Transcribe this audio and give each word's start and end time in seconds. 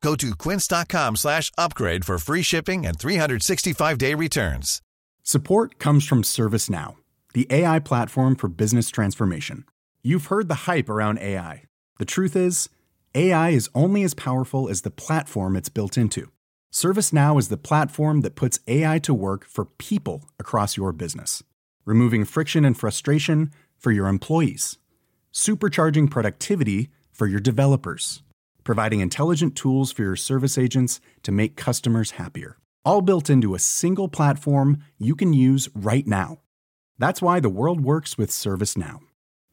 Go 0.00 0.14
to 0.16 0.34
quince.com 0.34 1.16
slash 1.16 1.50
upgrade 1.58 2.04
for 2.04 2.18
free 2.18 2.42
shipping 2.42 2.86
and 2.86 2.98
365-day 2.98 4.14
returns. 4.14 4.80
Support 5.22 5.78
comes 5.78 6.06
from 6.06 6.22
ServiceNow, 6.22 6.96
the 7.34 7.46
AI 7.50 7.80
platform 7.80 8.36
for 8.36 8.48
business 8.48 8.88
transformation. 8.90 9.64
You've 10.02 10.26
heard 10.26 10.48
the 10.48 10.70
hype 10.70 10.88
around 10.88 11.18
AI. 11.18 11.64
The 11.98 12.04
truth 12.04 12.36
is, 12.36 12.68
AI 13.14 13.50
is 13.50 13.68
only 13.74 14.04
as 14.04 14.14
powerful 14.14 14.68
as 14.68 14.82
the 14.82 14.90
platform 14.90 15.56
it's 15.56 15.68
built 15.68 15.98
into. 15.98 16.30
ServiceNow 16.72 17.38
is 17.38 17.48
the 17.48 17.56
platform 17.56 18.20
that 18.20 18.36
puts 18.36 18.60
AI 18.68 18.98
to 19.00 19.12
work 19.12 19.44
for 19.46 19.64
people 19.64 20.30
across 20.38 20.76
your 20.76 20.92
business, 20.92 21.42
removing 21.84 22.24
friction 22.24 22.64
and 22.64 22.78
frustration 22.78 23.50
for 23.76 23.90
your 23.90 24.06
employees, 24.06 24.78
supercharging 25.32 26.10
productivity 26.10 26.90
for 27.10 27.26
your 27.26 27.40
developers, 27.40 28.22
providing 28.68 29.00
intelligent 29.00 29.56
tools 29.56 29.90
for 29.90 30.02
your 30.02 30.14
service 30.14 30.58
agents 30.58 31.00
to 31.22 31.32
make 31.32 31.56
customers 31.56 32.10
happier. 32.22 32.58
All 32.84 33.00
built 33.00 33.30
into 33.30 33.54
a 33.54 33.58
single 33.58 34.08
platform 34.08 34.82
you 34.98 35.14
can 35.16 35.32
use 35.32 35.70
right 35.74 36.06
now. 36.06 36.40
That's 36.98 37.22
why 37.22 37.40
the 37.40 37.48
world 37.48 37.80
works 37.80 38.18
with 38.18 38.28
ServiceNow. 38.30 38.98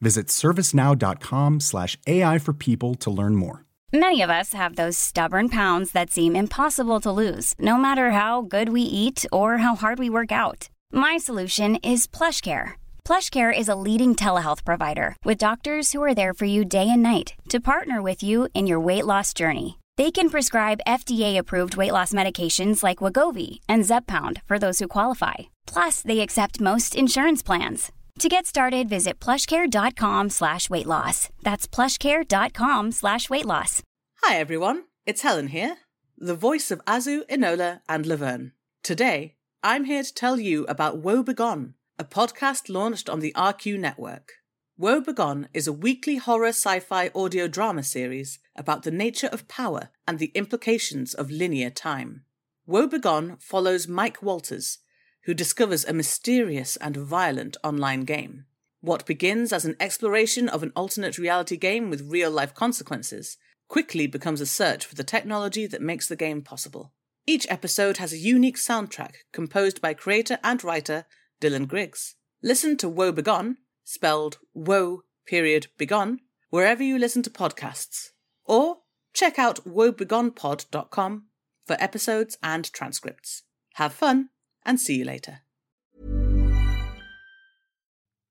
Visit 0.02 0.26
servicenow.com/slash 0.26 1.96
AI 2.06 2.38
for 2.38 2.52
people 2.52 2.94
to 2.96 3.10
learn 3.10 3.36
more. 3.36 3.64
Many 3.90 4.20
of 4.20 4.28
us 4.28 4.52
have 4.52 4.76
those 4.76 4.98
stubborn 4.98 5.48
pounds 5.48 5.92
that 5.92 6.10
seem 6.10 6.36
impossible 6.36 7.00
to 7.00 7.10
lose, 7.22 7.54
no 7.58 7.78
matter 7.78 8.10
how 8.10 8.42
good 8.42 8.68
we 8.68 8.82
eat 8.82 9.24
or 9.32 9.48
how 9.64 9.74
hard 9.76 9.98
we 9.98 10.10
work 10.10 10.30
out. 10.30 10.68
My 10.92 11.16
solution 11.16 11.76
is 11.76 12.06
PlushCare. 12.06 12.74
PlushCare 13.06 13.56
is 13.56 13.68
a 13.68 13.76
leading 13.76 14.16
telehealth 14.16 14.64
provider 14.64 15.14
with 15.24 15.38
doctors 15.38 15.92
who 15.92 16.02
are 16.02 16.12
there 16.12 16.34
for 16.34 16.44
you 16.44 16.64
day 16.64 16.88
and 16.90 17.04
night 17.04 17.34
to 17.50 17.60
partner 17.60 18.02
with 18.02 18.20
you 18.20 18.48
in 18.52 18.66
your 18.66 18.80
weight 18.80 19.06
loss 19.06 19.32
journey. 19.32 19.78
They 19.96 20.10
can 20.10 20.28
prescribe 20.28 20.80
FDA-approved 20.88 21.76
weight 21.76 21.92
loss 21.92 22.12
medications 22.12 22.82
like 22.82 22.98
Wegovy 22.98 23.60
and 23.68 23.84
Zepbound 23.84 24.42
for 24.42 24.58
those 24.58 24.80
who 24.80 24.88
qualify. 24.88 25.34
Plus, 25.68 26.02
they 26.02 26.18
accept 26.18 26.60
most 26.60 26.96
insurance 26.96 27.44
plans. 27.44 27.92
To 28.18 28.28
get 28.28 28.44
started, 28.44 28.88
visit 28.88 29.20
plushcare.com 29.20 30.30
slash 30.30 30.68
weight 30.68 30.86
loss. 30.86 31.28
That's 31.44 31.68
plushcare.com 31.68 32.90
slash 32.90 33.30
weight 33.30 33.46
loss. 33.46 33.84
Hi 34.24 34.36
everyone, 34.40 34.82
it's 35.06 35.22
Helen 35.22 35.48
here, 35.48 35.76
the 36.18 36.34
voice 36.34 36.72
of 36.72 36.84
Azu, 36.86 37.24
Enola, 37.28 37.82
and 37.88 38.04
Laverne. 38.04 38.50
Today, 38.82 39.36
I'm 39.62 39.84
here 39.84 40.02
to 40.02 40.12
tell 40.12 40.40
you 40.40 40.64
about 40.64 40.98
Woe 40.98 41.22
Begone, 41.22 41.74
a 41.98 42.04
podcast 42.04 42.68
launched 42.68 43.08
on 43.08 43.20
the 43.20 43.32
RQ 43.34 43.78
network. 43.78 44.32
Woe 44.76 45.00
Begone 45.00 45.48
is 45.54 45.66
a 45.66 45.72
weekly 45.72 46.16
horror 46.16 46.48
sci 46.48 46.78
fi 46.80 47.10
audio 47.14 47.48
drama 47.48 47.82
series 47.82 48.38
about 48.54 48.82
the 48.82 48.90
nature 48.90 49.28
of 49.28 49.48
power 49.48 49.88
and 50.06 50.18
the 50.18 50.30
implications 50.34 51.14
of 51.14 51.30
linear 51.30 51.70
time. 51.70 52.24
Woe 52.66 52.86
Begone 52.86 53.38
follows 53.40 53.88
Mike 53.88 54.22
Walters, 54.22 54.78
who 55.24 55.32
discovers 55.32 55.86
a 55.86 55.94
mysterious 55.94 56.76
and 56.76 56.98
violent 56.98 57.56
online 57.64 58.02
game. 58.02 58.44
What 58.82 59.06
begins 59.06 59.50
as 59.50 59.64
an 59.64 59.76
exploration 59.80 60.50
of 60.50 60.62
an 60.62 60.72
alternate 60.76 61.16
reality 61.16 61.56
game 61.56 61.88
with 61.88 62.10
real 62.10 62.30
life 62.30 62.52
consequences 62.54 63.38
quickly 63.68 64.06
becomes 64.06 64.42
a 64.42 64.46
search 64.46 64.84
for 64.84 64.94
the 64.94 65.02
technology 65.02 65.66
that 65.66 65.80
makes 65.80 66.08
the 66.08 66.16
game 66.16 66.42
possible. 66.42 66.92
Each 67.26 67.46
episode 67.48 67.96
has 67.96 68.12
a 68.12 68.18
unique 68.18 68.58
soundtrack 68.58 69.14
composed 69.32 69.80
by 69.80 69.94
creator 69.94 70.38
and 70.44 70.62
writer 70.62 71.06
Dylan 71.40 71.68
Griggs. 71.68 72.16
Listen 72.42 72.76
to 72.78 72.88
Woe 72.88 73.12
Begone, 73.12 73.58
spelled 73.84 74.38
Woe 74.54 75.02
period 75.26 75.68
Begone, 75.78 76.20
wherever 76.50 76.82
you 76.82 76.98
listen 76.98 77.22
to 77.22 77.30
podcasts. 77.30 78.10
Or 78.44 78.78
check 79.12 79.38
out 79.38 79.66
woebegonepod.com 79.66 81.26
for 81.66 81.76
episodes 81.80 82.38
and 82.42 82.72
transcripts. 82.72 83.42
Have 83.74 83.92
fun! 83.92 84.30
and 84.64 84.80
see 84.80 84.96
you 84.96 85.04
later. 85.04 85.42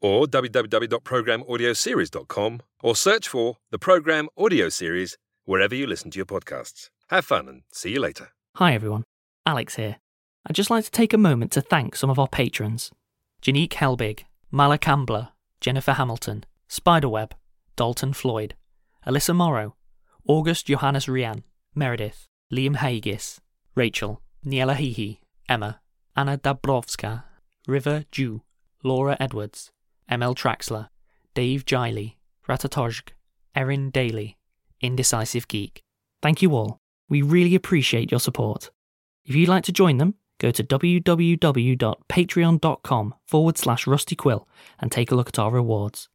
or 0.00 0.26
www.programaudioseries.com 0.26 2.60
or 2.82 2.96
search 2.96 3.28
for 3.28 3.56
the 3.70 3.78
Program 3.78 4.28
Audio 4.36 4.68
Series 4.68 5.16
wherever 5.44 5.74
you 5.74 5.86
listen 5.86 6.10
to 6.10 6.18
your 6.18 6.26
podcasts. 6.26 6.90
Have 7.08 7.24
fun 7.24 7.48
and 7.48 7.62
see 7.72 7.90
you 7.90 8.00
later. 8.00 8.28
Hi 8.56 8.74
everyone, 8.74 9.04
Alex 9.46 9.76
here. 9.76 9.96
I'd 10.46 10.56
just 10.56 10.70
like 10.70 10.84
to 10.84 10.90
take 10.90 11.12
a 11.12 11.18
moment 11.18 11.52
to 11.52 11.60
thank 11.60 11.96
some 11.96 12.10
of 12.10 12.18
our 12.18 12.28
patrons 12.28 12.90
Janik 13.42 13.70
Helbig, 13.70 14.24
Mala 14.50 14.78
Ambler, 14.86 15.28
Jennifer 15.60 15.92
Hamilton, 15.92 16.44
Spiderweb, 16.68 17.34
Dalton 17.76 18.12
Floyd, 18.12 18.54
Alissa 19.06 19.34
Morrow, 19.34 19.76
August 20.26 20.66
Johannes 20.66 21.06
Rian, 21.06 21.42
Meredith, 21.74 22.26
Liam 22.52 22.76
Heigis, 22.76 23.38
Rachel, 23.74 24.20
Nielle 24.44 24.74
Hehe, 24.74 25.18
Emma, 25.48 25.80
Anna 26.16 26.36
Dąbrowska, 26.36 27.24
River 27.66 28.04
Joo, 28.10 28.42
Laura 28.82 29.16
Edwards, 29.20 29.70
ML 30.10 30.36
Traxler, 30.36 30.88
Dave 31.34 31.64
Jiley, 31.64 32.16
Ratatozsk, 32.48 33.10
Erin 33.54 33.90
Daly, 33.90 34.36
Indecisive 34.80 35.46
Geek. 35.48 35.82
Thank 36.22 36.40
you 36.42 36.54
all. 36.54 36.78
We 37.08 37.22
really 37.22 37.54
appreciate 37.54 38.10
your 38.10 38.20
support. 38.20 38.70
If 39.24 39.34
you'd 39.34 39.48
like 39.48 39.64
to 39.64 39.72
join 39.72 39.96
them, 39.98 40.14
go 40.38 40.50
to 40.50 40.64
www.patreon.com 40.64 43.14
forward 43.26 43.58
slash 43.58 43.86
rustyquill 43.86 44.44
and 44.78 44.92
take 44.92 45.10
a 45.10 45.14
look 45.14 45.28
at 45.28 45.38
our 45.38 45.50
rewards. 45.50 46.08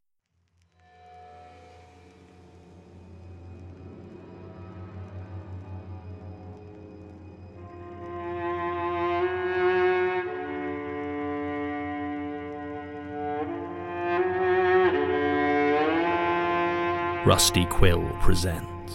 Rusty 17.26 17.64
Quill 17.64 18.06
presents 18.20 18.92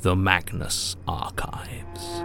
The 0.00 0.16
Magnus 0.16 0.96
Archives. 1.06 2.22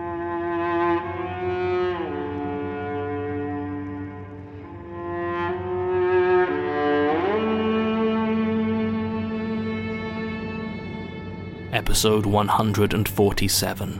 Episode 11.74 12.26
147 12.26 14.00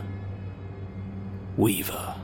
Weaver. 1.58 2.19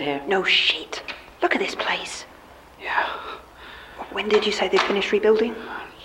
Here. 0.00 0.22
No 0.26 0.42
shit. 0.42 1.02
Look 1.42 1.54
at 1.54 1.60
this 1.60 1.74
place. 1.74 2.24
Yeah. 2.82 3.08
When 4.12 4.28
did 4.28 4.44
you 4.44 4.52
say 4.52 4.68
they 4.68 4.78
finished 4.78 5.12
rebuilding? 5.12 5.54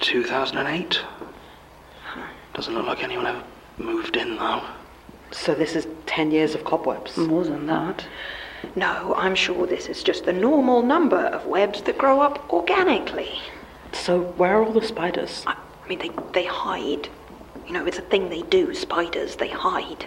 2008? 0.01 1.01
Doesn't 2.53 2.73
look 2.73 2.85
like 2.85 3.03
anyone 3.03 3.25
ever 3.25 3.43
moved 3.77 4.15
in, 4.15 4.37
though. 4.37 4.61
So 5.31 5.53
this 5.53 5.75
is 5.75 5.87
10 6.05 6.31
years 6.31 6.55
of 6.55 6.63
cobwebs. 6.63 7.17
More 7.17 7.43
than 7.43 7.65
that. 7.67 8.05
No, 8.75 9.13
I'm 9.17 9.35
sure 9.35 9.67
this 9.67 9.87
is 9.87 10.03
just 10.03 10.25
the 10.25 10.33
normal 10.33 10.81
number 10.81 11.17
of 11.17 11.45
webs 11.45 11.81
that 11.83 11.97
grow 11.97 12.21
up 12.21 12.51
organically. 12.51 13.39
So 13.91 14.21
where 14.37 14.57
are 14.57 14.63
all 14.63 14.71
the 14.71 14.85
spiders? 14.85 15.43
I, 15.45 15.53
I 15.83 15.87
mean, 15.87 15.99
they, 15.99 16.11
they 16.33 16.45
hide. 16.45 17.09
You 17.67 17.73
know, 17.73 17.85
it's 17.85 17.97
a 17.97 18.01
thing 18.01 18.29
they 18.29 18.43
do, 18.43 18.73
spiders, 18.73 19.35
they 19.35 19.49
hide. 19.49 20.05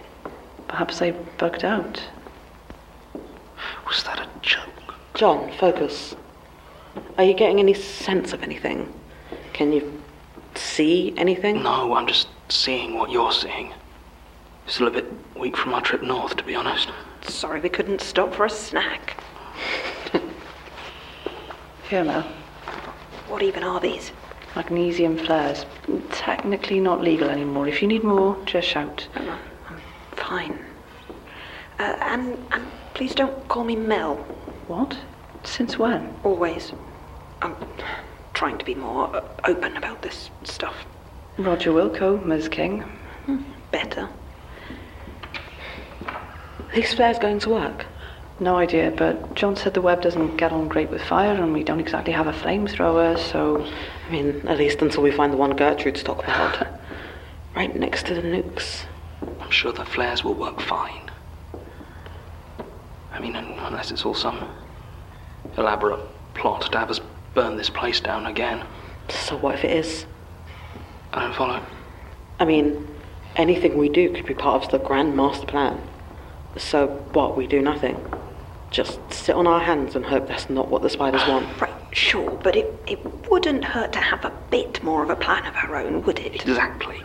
Perhaps 0.69 0.99
they 0.99 1.13
bugged 1.39 1.65
out. 1.65 2.03
Was 3.89 4.03
that 4.05 4.21
a 4.21 4.29
joke? 4.43 4.95
John, 5.15 5.51
focus. 5.59 6.15
Are 7.17 7.25
you 7.25 7.35
getting 7.35 7.59
any 7.59 7.75
sense 7.75 8.33
of 8.33 8.43
anything? 8.43 8.93
Can 9.55 9.73
you 9.73 10.03
see 10.55 11.15
anything? 11.17 11.63
No, 11.63 11.95
I'm 11.95 12.07
just 12.07 12.29
seeing 12.51 12.95
what 12.95 13.11
you're 13.11 13.33
seeing. 13.33 13.73
Still 14.67 14.89
a 14.89 14.91
bit 14.91 15.07
weak 15.35 15.57
from 15.57 15.73
our 15.73 15.81
trip 15.81 16.03
north, 16.03 16.37
to 16.37 16.45
be 16.45 16.55
honest. 16.55 16.91
Sorry 17.23 17.61
we 17.61 17.71
couldn't 17.71 18.03
stop 18.03 18.35
for 18.35 18.45
a 18.45 18.51
snack. 18.51 19.17
Here, 21.89 22.05
Mel. 22.05 22.23
What 23.29 23.43
even 23.43 23.63
are 23.63 23.81
these? 23.81 24.13
Magnesium 24.55 25.17
flares. 25.17 25.65
Technically 26.11 26.81
not 26.81 27.01
legal 27.01 27.31
anymore. 27.31 27.67
If 27.67 27.81
you 27.81 27.89
need 27.89 28.05
more, 28.05 28.37
just 28.45 28.69
shout. 28.69 29.09
I'm, 29.15 29.31
I'm 29.31 29.81
fine. 30.13 30.59
Uh, 31.79 31.97
and, 32.01 32.37
and 32.53 32.67
please 32.99 33.15
don't 33.15 33.47
call 33.47 33.63
me 33.63 33.77
Mel. 33.77 34.17
What? 34.67 34.99
Since 35.45 35.79
when? 35.79 36.13
Always. 36.25 36.73
I'm 37.41 37.55
trying 38.35 38.59
to 38.59 38.65
be 38.65 38.75
more 38.75 39.15
uh, 39.15 39.25
open 39.45 39.77
about 39.77 40.03
this 40.03 40.31
stuff. 40.43 40.75
Roger 41.39 41.71
Wilco, 41.71 42.23
Ms. 42.27 42.49
King. 42.49 42.81
Hmm, 43.27 43.43
better. 43.71 44.09
These 46.75 46.93
flares 46.93 47.21
going 47.21 47.39
to 47.39 47.51
work? 47.51 47.87
No 48.41 48.57
idea, 48.57 48.91
but 48.91 49.33
John 49.37 49.55
said 49.55 49.75
the 49.75 49.81
web 49.81 50.03
doesn't 50.03 50.37
get 50.37 50.51
on 50.51 50.67
great 50.67 50.91
with 50.91 51.03
fire, 51.03 51.41
and 51.41 51.53
we 51.53 51.63
don't 51.63 51.81
exactly 51.81 52.13
have 52.13 52.27
a 52.27 52.33
flamethrower, 52.33 53.17
so. 53.17 53.65
I 54.09 54.11
mean, 54.11 54.43
at 54.49 54.59
least 54.59 54.83
until 54.83 55.05
we 55.05 55.13
find 55.13 55.33
the 55.33 55.37
one 55.37 55.55
Gertrude's 55.55 56.03
talked 56.03 56.25
about. 56.25 56.67
right 57.55 57.75
next 57.77 58.07
to 58.07 58.15
the 58.15 58.23
nukes. 58.23 58.87
I'm 59.41 59.51
sure 59.53 59.73
the 59.73 59.85
flares 59.85 60.25
will 60.25 60.35
work 60.35 60.61
fine. 60.61 61.08
I 63.19 63.21
mean, 63.21 63.35
unless 63.35 63.91
it's 63.91 64.05
all 64.05 64.15
some 64.15 64.49
elaborate 65.57 65.99
plot 66.35 66.71
to 66.71 66.79
have 66.79 66.89
us 66.89 67.01
burn 67.35 67.57
this 67.57 67.69
place 67.69 67.99
down 67.99 68.27
again. 68.27 68.65
So 69.09 69.37
what 69.37 69.57
if 69.57 69.65
it 69.65 69.73
is? 69.73 70.07
I 71.13 71.23
don't 71.25 71.35
follow. 71.35 71.61
I 72.39 72.45
mean, 72.45 72.87
anything 73.35 73.77
we 73.77 73.89
do 73.89 74.13
could 74.13 74.25
be 74.25 74.35
part 74.35 74.63
of 74.63 74.71
the 74.71 74.79
grand 74.79 75.17
master 75.17 75.47
plan. 75.47 75.83
So 76.57 76.87
what, 77.13 77.37
we 77.37 77.49
do 77.49 77.61
nothing? 77.61 78.01
Just 78.71 79.01
sit 79.13 79.35
on 79.35 79.49
our 79.49 79.61
hands 79.61 79.97
and 79.97 80.07
hope 80.07 80.29
that's 80.29 80.49
not 80.49 80.69
what 80.69 80.83
the 80.83 80.91
spiders 80.91 81.27
want? 81.27 81.49
Right, 81.61 81.73
sure, 81.91 82.39
but 82.45 82.55
it, 82.55 82.73
it 82.87 83.29
wouldn't 83.29 83.65
hurt 83.65 83.93
to 83.95 83.99
have 83.99 84.25
a 84.25 84.33
bit 84.53 84.81
more 84.85 85.03
of 85.03 85.11
a 85.11 85.17
plan 85.17 85.45
of 85.45 85.57
our 85.57 85.75
own, 85.75 86.05
would 86.05 86.21
it? 86.21 86.37
Exactly. 86.37 87.03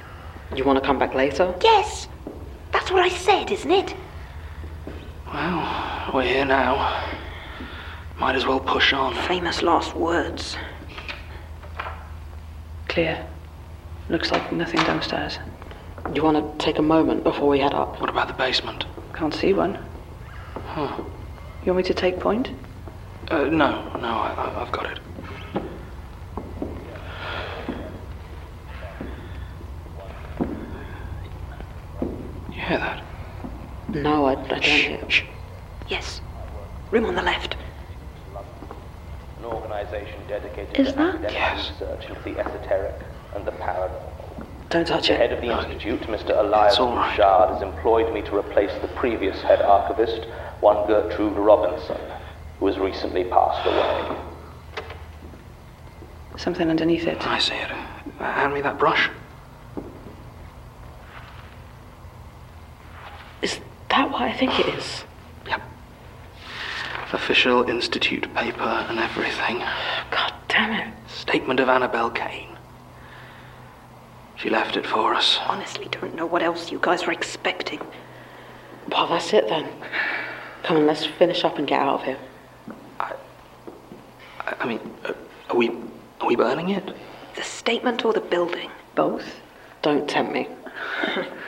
You 0.55 0.63
want 0.63 0.77
to 0.77 0.85
come 0.85 0.99
back 0.99 1.15
later? 1.15 1.55
Yes! 1.63 2.07
That's 2.71 2.91
what 2.91 3.01
I 3.01 3.09
said, 3.09 3.49
isn't 3.49 3.71
it? 3.71 3.95
Well, 5.33 6.11
we're 6.13 6.25
here 6.25 6.45
now. 6.45 7.11
Might 8.19 8.35
as 8.35 8.45
well 8.45 8.59
push 8.59 8.93
on. 8.93 9.15
Famous 9.27 9.63
last 9.63 9.95
words. 9.95 10.55
Clear. 12.87 13.25
Looks 14.09 14.29
like 14.29 14.51
nothing 14.51 14.79
downstairs. 14.81 15.39
You 16.13 16.21
want 16.23 16.59
to 16.59 16.63
take 16.63 16.77
a 16.77 16.83
moment 16.83 17.23
before 17.23 17.49
we 17.49 17.59
head 17.59 17.73
up? 17.73 17.99
What 17.99 18.11
about 18.11 18.27
the 18.27 18.35
basement? 18.35 18.85
Can't 19.15 19.33
see 19.33 19.53
one. 19.53 19.79
Huh. 20.67 21.01
You 21.65 21.73
want 21.73 21.77
me 21.77 21.83
to 21.83 21.93
take 21.95 22.19
point? 22.19 22.51
Uh, 23.31 23.45
no, 23.45 23.81
no, 23.97 24.07
I, 24.07 24.61
I've 24.61 24.71
got 24.71 24.85
it. 24.85 24.99
You 32.51 32.61
hear 32.61 32.77
that? 32.77 33.02
No, 33.93 34.25
I, 34.25 34.31
I 34.31 34.47
don't 34.47 34.63
hear. 34.63 35.09
Shh. 35.09 35.23
Yes. 35.87 36.21
Room 36.91 37.05
on 37.05 37.15
the 37.15 37.21
left. 37.21 37.55
An 39.39 39.45
organization 39.45 40.19
dedicated 40.27 40.79
Is 40.79 40.93
to 40.93 40.97
that? 40.97 41.31
Yes. 41.31 41.71
research 41.71 42.05
into 42.09 42.21
the 42.23 42.39
esoteric 42.39 42.95
and 43.35 43.45
the 43.45 43.51
paranormal. 43.51 44.09
Don't 44.69 44.87
touch 44.87 45.07
The 45.07 45.15
head 45.15 45.31
of 45.31 45.41
the 45.41 45.51
institute, 45.55 46.01
Mr. 46.01 46.37
Elias 46.39 46.73
It's 46.73 46.79
all 46.79 46.95
right. 46.95 47.15
Bouchard, 47.15 47.49
has 47.53 47.61
employed 47.61 48.11
me 48.13 48.21
to 48.23 48.35
replace 48.37 48.71
the 48.81 48.87
previous 48.89 49.39
head 49.41 49.61
archivist, 49.61 50.25
one 50.61 50.87
Gertrude 50.87 51.37
Robinson, 51.37 51.99
who 52.59 52.65
has 52.67 52.79
recently 52.79 53.23
passed 53.25 53.65
away. 53.67 54.17
Something 56.37 56.69
underneath 56.71 57.05
it. 57.05 57.27
I 57.27 57.37
see 57.37 57.53
it. 57.53 57.71
Uh, 57.71 58.23
hand 58.23 58.53
me 58.53 58.61
that 58.61 58.79
brush. 58.79 59.09
Is 63.43 63.59
that 63.93 64.09
what 64.09 64.23
I 64.23 64.33
think 64.33 64.59
it 64.59 64.67
is? 64.73 65.03
Yep. 65.47 65.61
Official 67.11 67.69
institute 67.69 68.33
paper 68.33 68.63
and 68.89 68.97
everything. 68.97 69.59
God 70.09 70.33
damn 70.47 70.71
it. 70.73 70.93
Statement 71.07 71.59
of 71.59 71.69
Annabelle 71.69 72.09
Cane. 72.09 72.57
She 74.35 74.49
left 74.49 74.77
it 74.77 74.87
for 74.87 75.13
us. 75.13 75.37
Honestly, 75.45 75.87
don't 75.91 76.15
know 76.15 76.25
what 76.25 76.41
else 76.41 76.71
you 76.71 76.79
guys 76.81 77.05
were 77.05 77.13
expecting. 77.13 77.81
Well, 78.89 79.07
that's 79.07 79.31
it 79.31 79.47
then. 79.47 79.69
Come 80.63 80.77
on, 80.77 80.87
let's 80.87 81.05
finish 81.05 81.43
up 81.43 81.59
and 81.59 81.67
get 81.67 81.79
out 81.79 81.99
of 81.99 82.03
here. 82.03 82.17
I, 82.99 83.13
I 84.59 84.65
mean, 84.65 84.79
uh, 85.05 85.13
are 85.51 85.55
we 85.55 85.69
are 86.19 86.27
we 86.27 86.35
burning 86.35 86.69
it? 86.69 86.95
The 87.35 87.43
statement 87.43 88.03
or 88.05 88.11
the 88.11 88.21
building? 88.21 88.71
Both? 88.95 89.39
Don't 89.83 90.09
tempt 90.09 90.33
me. 90.33 90.47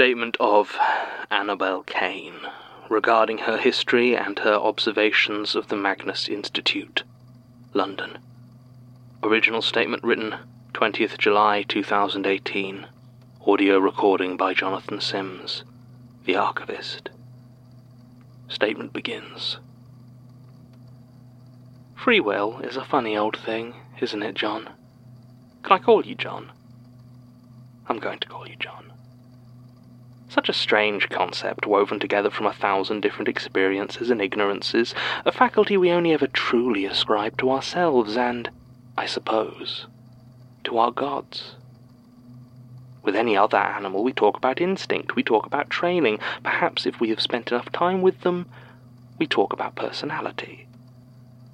Statement 0.00 0.38
of 0.40 0.78
Annabelle 1.30 1.82
Cane 1.82 2.40
regarding 2.88 3.36
her 3.36 3.58
history 3.58 4.16
and 4.16 4.38
her 4.38 4.54
observations 4.54 5.54
of 5.54 5.68
the 5.68 5.76
Magnus 5.76 6.26
Institute, 6.26 7.02
London. 7.74 8.16
Original 9.22 9.60
statement 9.60 10.02
written 10.02 10.36
20th 10.72 11.18
July 11.18 11.64
2018. 11.68 12.86
Audio 13.46 13.78
recording 13.78 14.38
by 14.38 14.54
Jonathan 14.54 15.02
Sims, 15.02 15.64
the 16.24 16.34
archivist. 16.34 17.10
Statement 18.48 18.94
begins. 18.94 19.58
Free 21.94 22.20
will 22.20 22.60
is 22.60 22.78
a 22.78 22.86
funny 22.86 23.18
old 23.18 23.36
thing, 23.36 23.74
isn't 24.00 24.22
it, 24.22 24.34
John? 24.34 24.70
Can 25.62 25.72
I 25.72 25.78
call 25.78 26.06
you 26.06 26.14
John? 26.14 26.52
I'm 27.86 27.98
going 27.98 28.20
to 28.20 28.28
call 28.28 28.48
you 28.48 28.56
John. 28.58 28.89
Such 30.30 30.48
a 30.48 30.52
strange 30.52 31.08
concept 31.08 31.66
woven 31.66 31.98
together 31.98 32.30
from 32.30 32.46
a 32.46 32.52
thousand 32.52 33.00
different 33.00 33.26
experiences 33.26 34.10
and 34.10 34.22
ignorances, 34.22 34.94
a 35.24 35.32
faculty 35.32 35.76
we 35.76 35.90
only 35.90 36.12
ever 36.12 36.28
truly 36.28 36.84
ascribe 36.84 37.36
to 37.38 37.50
ourselves 37.50 38.16
and, 38.16 38.48
I 38.96 39.06
suppose, 39.06 39.88
to 40.62 40.78
our 40.78 40.92
gods. 40.92 41.56
With 43.02 43.16
any 43.16 43.36
other 43.36 43.56
animal, 43.56 44.04
we 44.04 44.12
talk 44.12 44.36
about 44.36 44.60
instinct, 44.60 45.16
we 45.16 45.24
talk 45.24 45.46
about 45.46 45.68
training, 45.68 46.20
perhaps 46.44 46.86
if 46.86 47.00
we 47.00 47.08
have 47.08 47.20
spent 47.20 47.50
enough 47.50 47.72
time 47.72 48.00
with 48.00 48.20
them, 48.20 48.46
we 49.18 49.26
talk 49.26 49.52
about 49.52 49.74
personality. 49.74 50.68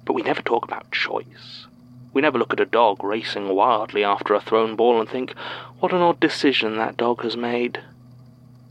But 0.05 0.13
we 0.13 0.21
never 0.21 0.43
talk 0.43 0.63
about 0.63 0.91
choice. 0.91 1.65
We 2.13 2.21
never 2.21 2.37
look 2.37 2.53
at 2.53 2.59
a 2.59 2.65
dog 2.65 3.03
racing 3.03 3.49
wildly 3.49 4.03
after 4.03 4.35
a 4.35 4.39
thrown 4.39 4.75
ball 4.75 4.99
and 4.99 5.09
think, 5.09 5.33
what 5.79 5.93
an 5.93 6.01
odd 6.03 6.19
decision 6.19 6.77
that 6.77 6.95
dog 6.95 7.23
has 7.23 7.35
made. 7.35 7.81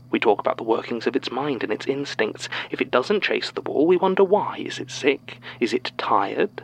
We 0.09 0.19
talk 0.19 0.39
about 0.39 0.57
the 0.57 0.63
workings 0.63 1.05
of 1.05 1.15
its 1.15 1.31
mind 1.31 1.63
and 1.63 1.71
its 1.71 1.85
instincts. 1.85 2.47
If 2.71 2.81
it 2.81 2.91
doesn't 2.91 3.23
chase 3.23 3.51
the 3.51 3.61
ball, 3.61 3.85
we 3.85 3.97
wonder 3.97 4.23
why. 4.23 4.57
Is 4.57 4.79
it 4.79 4.89
sick? 4.89 5.39
Is 5.59 5.73
it 5.73 5.91
tired? 5.97 6.63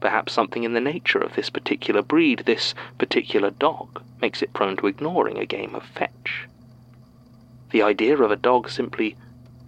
Perhaps 0.00 0.32
something 0.32 0.64
in 0.64 0.72
the 0.72 0.80
nature 0.80 1.20
of 1.20 1.34
this 1.34 1.48
particular 1.48 2.02
breed, 2.02 2.42
this 2.44 2.74
particular 2.98 3.50
dog, 3.50 4.02
makes 4.20 4.42
it 4.42 4.52
prone 4.52 4.76
to 4.78 4.88
ignoring 4.88 5.38
a 5.38 5.46
game 5.46 5.74
of 5.76 5.84
fetch. 5.84 6.48
The 7.70 7.82
idea 7.82 8.18
of 8.18 8.30
a 8.30 8.36
dog 8.36 8.68
simply 8.68 9.16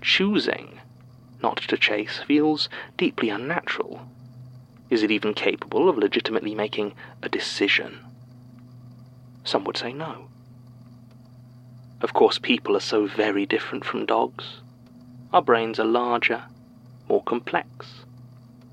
choosing 0.02 0.80
not 1.40 1.58
to 1.58 1.76
chase 1.76 2.18
feels 2.26 2.68
deeply 2.96 3.30
unnatural. 3.30 4.08
Is 4.90 5.02
it 5.02 5.10
even 5.10 5.34
capable 5.34 5.88
of 5.88 5.98
legitimately 5.98 6.54
making 6.54 6.94
a 7.22 7.28
decision? 7.28 8.00
Some 9.44 9.64
would 9.64 9.76
say 9.76 9.92
no. 9.92 10.28
Of 12.04 12.12
course, 12.12 12.38
people 12.38 12.76
are 12.76 12.80
so 12.80 13.06
very 13.06 13.46
different 13.46 13.82
from 13.82 14.04
dogs. 14.04 14.60
Our 15.32 15.40
brains 15.40 15.80
are 15.80 15.86
larger, 15.86 16.42
more 17.08 17.22
complex. 17.22 18.04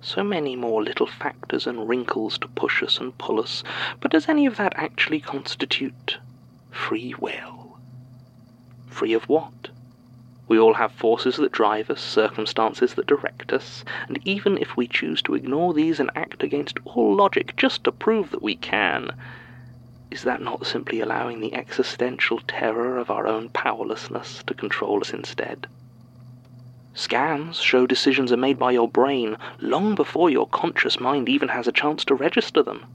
So 0.02 0.22
many 0.22 0.58
more 0.58 0.84
little 0.84 1.08
factors 1.08 1.66
and 1.66 1.88
wrinkles 1.88 2.38
to 2.40 2.50
push 2.50 2.84
us 2.84 3.00
and 3.00 3.18
pull 3.18 3.40
us, 3.40 3.64
but 4.02 4.12
does 4.12 4.28
any 4.28 4.46
of 4.46 4.58
that 4.58 4.74
actually 4.76 5.22
constitute 5.22 6.18
free 6.72 7.16
will? 7.20 7.80
Free 8.88 9.14
of 9.14 9.30
what? 9.30 9.70
We 10.50 10.60
all 10.60 10.74
have 10.74 10.92
forces 10.92 11.38
that 11.38 11.54
drive 11.54 11.90
us, 11.90 12.02
circumstances 12.02 12.96
that 12.96 13.08
direct 13.08 13.54
us, 13.54 13.86
and 14.10 14.20
even 14.26 14.58
if 14.58 14.76
we 14.76 14.90
choose 14.90 15.22
to 15.22 15.36
ignore 15.36 15.74
these 15.74 16.02
and 16.02 16.12
act 16.16 16.44
against 16.44 16.80
all 16.84 17.16
logic 17.16 17.56
just 17.56 17.86
to 17.86 17.94
prove 17.94 18.32
that 18.32 18.44
we 18.44 18.58
can, 18.58 19.14
is 20.12 20.24
that 20.24 20.42
not 20.42 20.66
simply 20.66 21.00
allowing 21.00 21.40
the 21.40 21.54
existential 21.56 22.40
terror 22.46 22.98
of 22.98 23.10
our 23.10 23.26
own 23.26 23.50
powerlessness 23.50 24.44
to 24.46 24.54
control 24.54 25.00
us 25.00 25.14
instead? 25.14 25.68
Scans 26.94 27.62
show 27.62 27.88
decisions 27.88 28.34
are 28.34 28.38
made 28.38 28.60
by 28.60 28.72
your 28.72 28.90
brain 28.90 29.38
long 29.62 29.96
before 29.96 30.30
your 30.30 30.48
conscious 30.48 31.00
mind 31.00 31.30
even 31.30 31.48
has 31.48 31.66
a 31.66 31.72
chance 31.72 32.04
to 32.06 32.14
register 32.14 32.62
them. 32.62 32.86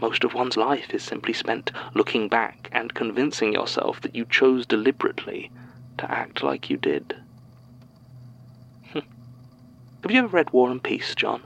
Most 0.00 0.22
of 0.22 0.32
one's 0.32 0.56
life 0.56 0.94
is 0.94 1.02
simply 1.02 1.32
spent 1.32 1.72
looking 1.94 2.28
back 2.28 2.68
and 2.70 2.94
convincing 2.94 3.52
yourself 3.52 4.00
that 4.02 4.14
you 4.14 4.24
chose 4.24 4.64
deliberately 4.64 5.50
to 5.98 6.08
act 6.08 6.44
like 6.44 6.70
you 6.70 6.76
did. 6.76 7.16
Have 8.94 9.04
you 10.10 10.20
ever 10.20 10.28
read 10.28 10.52
War 10.52 10.70
and 10.70 10.80
Peace, 10.80 11.16
John? 11.16 11.42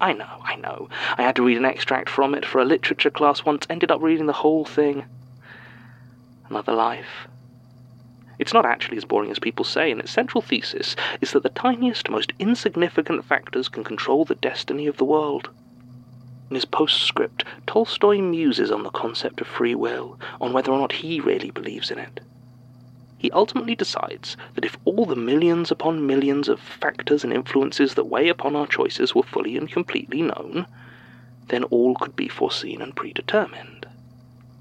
I 0.00 0.14
know, 0.14 0.40
I 0.42 0.56
know. 0.56 0.88
I 1.18 1.22
had 1.22 1.36
to 1.36 1.42
read 1.42 1.58
an 1.58 1.66
extract 1.66 2.08
from 2.08 2.34
it 2.34 2.46
for 2.46 2.60
a 2.60 2.64
literature 2.64 3.10
class 3.10 3.44
once, 3.44 3.66
ended 3.68 3.90
up 3.90 4.00
reading 4.00 4.26
the 4.26 4.32
whole 4.32 4.64
thing. 4.64 5.04
Another 6.48 6.72
life. 6.72 7.28
It's 8.38 8.54
not 8.54 8.64
actually 8.64 8.96
as 8.96 9.04
boring 9.04 9.30
as 9.30 9.38
people 9.38 9.66
say, 9.66 9.90
and 9.90 10.00
its 10.00 10.10
central 10.10 10.40
thesis 10.40 10.96
is 11.20 11.32
that 11.32 11.42
the 11.42 11.50
tiniest, 11.50 12.08
most 12.08 12.32
insignificant 12.38 13.26
factors 13.26 13.68
can 13.68 13.84
control 13.84 14.24
the 14.24 14.34
destiny 14.36 14.86
of 14.86 14.96
the 14.96 15.04
world. 15.04 15.50
In 16.48 16.54
his 16.54 16.64
postscript, 16.64 17.44
Tolstoy 17.66 18.22
muses 18.22 18.70
on 18.70 18.82
the 18.82 18.90
concept 18.90 19.42
of 19.42 19.46
free 19.46 19.74
will, 19.74 20.18
on 20.40 20.54
whether 20.54 20.72
or 20.72 20.78
not 20.78 20.92
he 20.92 21.20
really 21.20 21.50
believes 21.50 21.90
in 21.90 21.98
it. 21.98 22.20
He 23.20 23.30
ultimately 23.32 23.74
decides 23.74 24.34
that 24.54 24.64
if 24.64 24.78
all 24.86 25.04
the 25.04 25.14
millions 25.14 25.70
upon 25.70 26.06
millions 26.06 26.48
of 26.48 26.58
factors 26.58 27.22
and 27.22 27.34
influences 27.34 27.92
that 27.92 28.06
weigh 28.06 28.30
upon 28.30 28.56
our 28.56 28.66
choices 28.66 29.14
were 29.14 29.22
fully 29.22 29.58
and 29.58 29.70
completely 29.70 30.22
known, 30.22 30.66
then 31.48 31.64
all 31.64 31.94
could 31.94 32.16
be 32.16 32.28
foreseen 32.28 32.80
and 32.80 32.96
predetermined. 32.96 33.84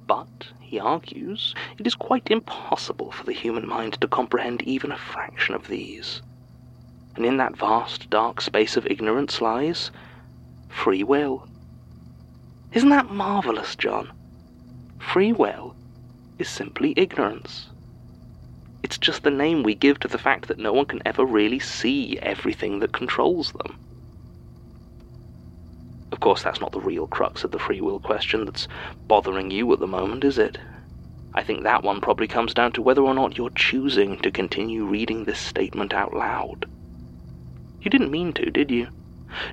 But, 0.07 0.51
he 0.59 0.77
argues, 0.77 1.55
it 1.77 1.87
is 1.87 1.95
quite 1.95 2.29
impossible 2.29 3.11
for 3.11 3.23
the 3.23 3.31
human 3.31 3.65
mind 3.65 3.93
to 4.01 4.09
comprehend 4.09 4.61
even 4.63 4.91
a 4.91 4.97
fraction 4.97 5.55
of 5.55 5.69
these. 5.69 6.21
And 7.15 7.25
in 7.25 7.37
that 7.37 7.55
vast, 7.55 8.09
dark 8.09 8.41
space 8.41 8.75
of 8.75 8.85
ignorance 8.87 9.39
lies 9.39 9.89
free 10.67 11.05
will. 11.05 11.47
Isn't 12.73 12.89
that 12.89 13.09
marvelous, 13.09 13.77
John? 13.77 14.11
Free 14.97 15.31
will 15.31 15.77
is 16.37 16.49
simply 16.49 16.93
ignorance. 16.97 17.68
It's 18.81 18.97
just 18.97 19.23
the 19.23 19.31
name 19.31 19.63
we 19.63 19.75
give 19.75 19.99
to 19.99 20.07
the 20.07 20.17
fact 20.17 20.47
that 20.47 20.59
no 20.59 20.71
one 20.73 20.85
can 20.85 21.01
ever 21.05 21.25
really 21.25 21.59
see 21.59 22.17
everything 22.21 22.79
that 22.79 22.93
controls 22.93 23.51
them. 23.51 23.77
Of 26.11 26.19
course, 26.19 26.41
that's 26.41 26.61
not 26.61 26.71
the 26.71 26.79
real 26.79 27.07
crux 27.07 27.43
of 27.43 27.51
the 27.51 27.59
free 27.59 27.81
will 27.81 27.99
question 27.99 28.45
that's 28.45 28.67
bothering 29.07 29.51
you 29.51 29.71
at 29.73 29.79
the 29.79 29.87
moment, 29.87 30.23
is 30.23 30.37
it? 30.37 30.57
I 31.33 31.43
think 31.43 31.63
that 31.63 31.83
one 31.83 32.01
probably 32.01 32.27
comes 32.27 32.53
down 32.53 32.71
to 32.73 32.81
whether 32.81 33.01
or 33.03 33.13
not 33.13 33.37
you're 33.37 33.51
choosing 33.51 34.17
to 34.19 34.31
continue 34.31 34.85
reading 34.85 35.25
this 35.25 35.39
statement 35.39 35.93
out 35.93 36.13
loud. 36.13 36.65
You 37.81 37.91
didn't 37.91 38.11
mean 38.11 38.33
to, 38.33 38.49
did 38.49 38.71
you? 38.71 38.87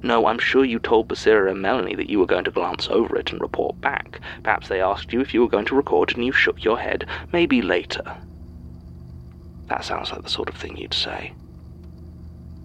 No, 0.02 0.26
I'm 0.26 0.38
sure 0.38 0.64
you 0.64 0.78
told 0.78 1.08
Basira 1.08 1.50
and 1.50 1.60
Melanie 1.60 1.94
that 1.94 2.08
you 2.08 2.18
were 2.18 2.26
going 2.26 2.44
to 2.44 2.50
glance 2.50 2.88
over 2.88 3.16
it 3.16 3.30
and 3.30 3.40
report 3.40 3.80
back. 3.80 4.20
Perhaps 4.42 4.68
they 4.68 4.80
asked 4.80 5.12
you 5.12 5.20
if 5.20 5.34
you 5.34 5.42
were 5.42 5.48
going 5.48 5.66
to 5.66 5.76
record 5.76 6.16
and 6.16 6.24
you 6.24 6.32
shook 6.32 6.64
your 6.64 6.78
head. 6.78 7.06
Maybe 7.32 7.60
later. 7.60 8.02
That 9.68 9.84
sounds 9.84 10.12
like 10.12 10.22
the 10.22 10.28
sort 10.30 10.48
of 10.48 10.54
thing 10.54 10.76
you'd 10.76 10.94
say. 10.94 11.32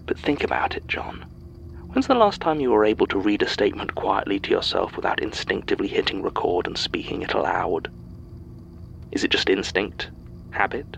But 0.06 0.18
think 0.18 0.44
about 0.44 0.76
it, 0.76 0.86
John. 0.88 1.24
When's 1.88 2.06
the 2.06 2.14
last 2.14 2.40
time 2.40 2.60
you 2.60 2.70
were 2.70 2.84
able 2.84 3.06
to 3.08 3.18
read 3.18 3.42
a 3.42 3.48
statement 3.48 3.94
quietly 3.94 4.38
to 4.40 4.50
yourself 4.50 4.96
without 4.96 5.20
instinctively 5.20 5.88
hitting 5.88 6.22
record 6.22 6.66
and 6.66 6.78
speaking 6.78 7.22
it 7.22 7.34
aloud? 7.34 7.90
Is 9.10 9.24
it 9.24 9.30
just 9.30 9.50
instinct? 9.50 10.10
Habit? 10.52 10.96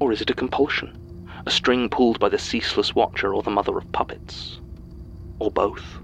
Or 0.00 0.12
is 0.12 0.20
it 0.20 0.30
a 0.30 0.34
compulsion? 0.34 0.96
A 1.44 1.50
string 1.50 1.88
pulled 1.88 2.18
by 2.18 2.28
the 2.28 2.38
ceaseless 2.38 2.94
watcher 2.94 3.34
or 3.34 3.42
the 3.42 3.50
mother 3.50 3.76
of 3.76 3.92
puppets? 3.92 4.60
Or 5.38 5.50
both? 5.50 5.98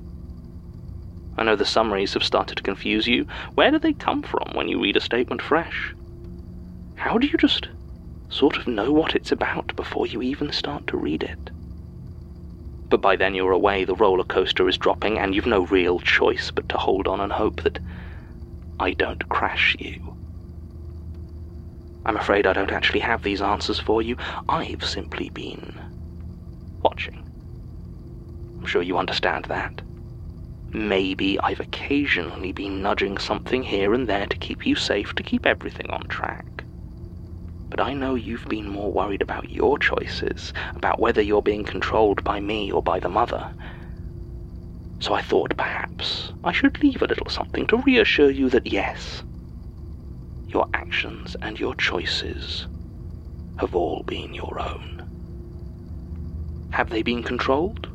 I 1.36 1.44
know 1.44 1.56
the 1.56 1.64
summaries 1.64 2.14
have 2.14 2.24
started 2.24 2.56
to 2.56 2.62
confuse 2.62 3.06
you. 3.06 3.26
Where 3.54 3.70
do 3.70 3.78
they 3.78 3.94
come 3.94 4.22
from 4.22 4.50
when 4.54 4.68
you 4.68 4.80
read 4.82 4.96
a 4.96 5.00
statement 5.00 5.42
fresh? 5.42 5.94
How 6.96 7.18
do 7.18 7.26
you 7.26 7.38
just 7.38 7.68
sort 8.34 8.56
of 8.56 8.66
know 8.66 8.90
what 8.90 9.14
it's 9.14 9.30
about 9.30 9.74
before 9.76 10.08
you 10.08 10.20
even 10.20 10.50
start 10.50 10.84
to 10.88 10.96
read 10.96 11.22
it. 11.22 11.50
But 12.90 13.00
by 13.00 13.14
then 13.14 13.32
you're 13.32 13.52
away, 13.52 13.84
the 13.84 13.94
roller 13.94 14.24
coaster 14.24 14.68
is 14.68 14.76
dropping, 14.76 15.18
and 15.18 15.34
you've 15.34 15.46
no 15.46 15.66
real 15.66 16.00
choice 16.00 16.50
but 16.50 16.68
to 16.70 16.76
hold 16.76 17.06
on 17.06 17.20
and 17.20 17.32
hope 17.32 17.62
that 17.62 17.78
I 18.80 18.90
don't 18.90 19.28
crash 19.28 19.76
you. 19.78 20.16
I'm 22.04 22.16
afraid 22.16 22.46
I 22.46 22.52
don't 22.52 22.72
actually 22.72 23.00
have 23.00 23.22
these 23.22 23.40
answers 23.40 23.78
for 23.78 24.02
you. 24.02 24.16
I've 24.48 24.84
simply 24.84 25.30
been 25.30 25.80
watching. 26.82 27.22
I'm 28.58 28.66
sure 28.66 28.82
you 28.82 28.98
understand 28.98 29.44
that. 29.44 29.80
Maybe 30.72 31.38
I've 31.38 31.60
occasionally 31.60 32.50
been 32.50 32.82
nudging 32.82 33.16
something 33.16 33.62
here 33.62 33.94
and 33.94 34.08
there 34.08 34.26
to 34.26 34.36
keep 34.36 34.66
you 34.66 34.74
safe, 34.74 35.14
to 35.14 35.22
keep 35.22 35.46
everything 35.46 35.88
on 35.90 36.08
track 36.08 36.44
but 37.76 37.84
I 37.84 37.92
know 37.92 38.14
you've 38.14 38.44
been 38.44 38.68
more 38.68 38.92
worried 38.92 39.20
about 39.20 39.50
your 39.50 39.80
choices, 39.80 40.52
about 40.76 41.00
whether 41.00 41.20
you're 41.20 41.42
being 41.42 41.64
controlled 41.64 42.22
by 42.22 42.38
me 42.38 42.70
or 42.70 42.80
by 42.80 43.00
the 43.00 43.08
mother. 43.08 43.48
So 45.00 45.12
I 45.12 45.20
thought 45.20 45.56
perhaps 45.56 46.30
I 46.44 46.52
should 46.52 46.80
leave 46.84 47.02
a 47.02 47.06
little 47.06 47.28
something 47.28 47.66
to 47.66 47.78
reassure 47.78 48.30
you 48.30 48.48
that 48.50 48.68
yes, 48.68 49.24
your 50.46 50.68
actions 50.72 51.36
and 51.42 51.58
your 51.58 51.74
choices 51.74 52.68
have 53.56 53.74
all 53.74 54.04
been 54.06 54.34
your 54.34 54.56
own. 54.60 55.02
Have 56.70 56.90
they 56.90 57.02
been 57.02 57.24
controlled? 57.24 57.88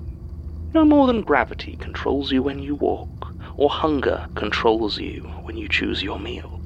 No 0.74 0.84
more 0.84 1.08
than 1.08 1.22
gravity 1.22 1.78
controls 1.80 2.34
you 2.34 2.44
when 2.44 2.60
you 2.60 2.76
walk, 2.76 3.34
or 3.56 3.70
hunger 3.70 4.28
controls 4.36 4.98
you 4.98 5.32
when 5.44 5.56
you 5.56 5.70
choose 5.70 6.04
your 6.04 6.20
meal. 6.20 6.60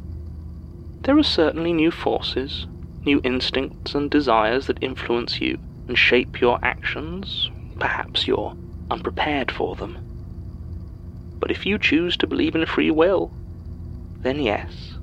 There 1.03 1.19
are 1.19 1.23
certainly 1.23 1.73
new 1.73 1.91
forces, 1.91 2.65
new 3.05 3.21
instincts 3.23 3.95
and 3.95 4.09
desires 4.09 4.67
that 4.67 4.77
influence 4.81 5.41
you 5.41 5.57
and 5.87 5.97
shape 5.97 6.41
your 6.41 6.59
actions. 6.63 7.49
Perhaps 7.79 8.27
you're 8.27 8.55
unprepared 8.89 9.51
for 9.51 9.75
them. 9.75 9.97
But 11.39 11.51
if 11.51 11.65
you 11.65 11.77
choose 11.77 12.15
to 12.17 12.27
believe 12.27 12.55
in 12.55 12.65
free 12.65 12.91
will, 12.91 13.33
then 14.21 14.39
yes, 14.39 14.97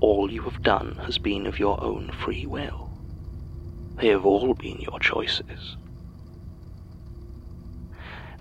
all 0.00 0.30
you 0.30 0.42
have 0.42 0.62
done 0.62 1.00
has 1.06 1.18
been 1.18 1.46
of 1.46 1.58
your 1.58 1.82
own 1.82 2.10
free 2.12 2.44
will. 2.44 2.90
They 3.98 4.08
have 4.08 4.26
all 4.26 4.54
been 4.54 4.78
your 4.80 4.98
choices. 5.00 5.76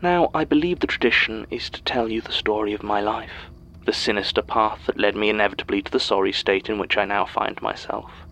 Now, 0.02 0.30
I 0.34 0.44
believe 0.44 0.80
the 0.80 0.88
tradition 0.88 1.48
is 1.50 1.70
to 1.70 1.82
tell 1.84 2.10
you 2.10 2.20
the 2.20 2.34
story 2.34 2.74
of 2.74 2.84
my 2.84 3.00
life, 3.00 3.50
the 3.86 3.94
sinister 3.94 4.42
path 4.42 4.82
that 4.88 5.00
led 5.00 5.16
me 5.16 5.30
inevitably 5.30 5.82
to 5.84 5.92
the 5.92 6.00
sorry 6.00 6.34
state 6.34 6.70
in 6.70 6.78
which 6.78 6.98
I 6.98 7.06
now 7.06 7.26
find 7.26 7.62
myself. 7.62 8.25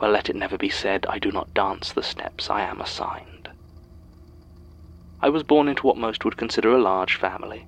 Well, 0.00 0.10
let 0.10 0.28
it 0.28 0.36
never 0.36 0.58
be 0.58 0.68
said, 0.68 1.06
I 1.08 1.18
do 1.18 1.30
not 1.30 1.54
dance 1.54 1.92
the 1.92 2.02
steps 2.02 2.50
I 2.50 2.62
am 2.62 2.80
assigned. 2.80 3.48
I 5.20 5.28
was 5.28 5.42
born 5.44 5.68
into 5.68 5.86
what 5.86 5.96
most 5.96 6.24
would 6.24 6.36
consider 6.36 6.74
a 6.74 6.82
large 6.82 7.14
family. 7.14 7.66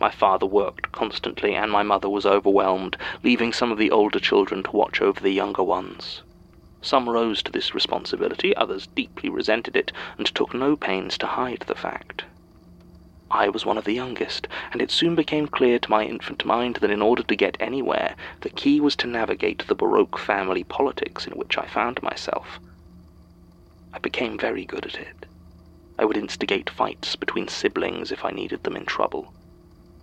My 0.00 0.10
father 0.10 0.46
worked 0.46 0.90
constantly, 0.92 1.54
and 1.54 1.70
my 1.70 1.82
mother 1.82 2.08
was 2.08 2.26
overwhelmed, 2.26 2.96
leaving 3.22 3.52
some 3.52 3.70
of 3.70 3.78
the 3.78 3.90
older 3.90 4.18
children 4.18 4.62
to 4.62 4.70
watch 4.70 5.00
over 5.00 5.20
the 5.20 5.30
younger 5.30 5.62
ones. 5.62 6.22
Some 6.80 7.08
rose 7.08 7.42
to 7.42 7.52
this 7.52 7.74
responsibility, 7.74 8.56
others 8.56 8.88
deeply 8.94 9.28
resented 9.28 9.76
it, 9.76 9.92
and 10.18 10.26
took 10.26 10.54
no 10.54 10.76
pains 10.76 11.18
to 11.18 11.26
hide 11.26 11.64
the 11.66 11.74
fact. 11.74 12.24
I 13.30 13.48
was 13.48 13.66
one 13.66 13.76
of 13.76 13.84
the 13.84 13.92
youngest, 13.92 14.46
and 14.72 14.80
it 14.80 14.90
soon 14.90 15.14
became 15.16 15.48
clear 15.48 15.78
to 15.80 15.90
my 15.90 16.04
infant 16.04 16.44
mind 16.44 16.76
that 16.76 16.90
in 16.90 17.02
order 17.02 17.24
to 17.24 17.36
get 17.36 17.56
anywhere, 17.58 18.14
the 18.42 18.50
key 18.50 18.80
was 18.80 18.94
to 18.96 19.08
navigate 19.08 19.66
the 19.66 19.74
Baroque 19.74 20.18
family 20.18 20.62
politics 20.62 21.26
in 21.26 21.32
which 21.32 21.58
I 21.58 21.66
found 21.66 22.02
myself. 22.02 22.60
I 23.92 23.98
became 23.98 24.38
very 24.38 24.64
good 24.64 24.86
at 24.86 24.94
it. 24.94 25.26
I 25.98 26.04
would 26.04 26.16
instigate 26.16 26.70
fights 26.70 27.16
between 27.16 27.48
siblings 27.48 28.12
if 28.12 28.24
I 28.24 28.30
needed 28.30 28.62
them 28.62 28.76
in 28.76 28.84
trouble. 28.84 29.32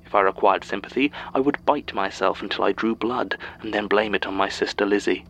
If 0.05 0.13
I 0.13 0.21
required 0.21 0.63
sympathy, 0.63 1.11
I 1.33 1.39
would 1.39 1.63
bite 1.65 1.93
myself 1.93 2.41
until 2.41 2.65
I 2.65 2.71
drew 2.71 2.93
blood 2.93 3.37
and 3.61 3.73
then 3.73 3.87
blame 3.87 4.15
it 4.15 4.25
on 4.25 4.33
my 4.35 4.49
sister 4.49 4.85
Lizzie. 4.85 5.25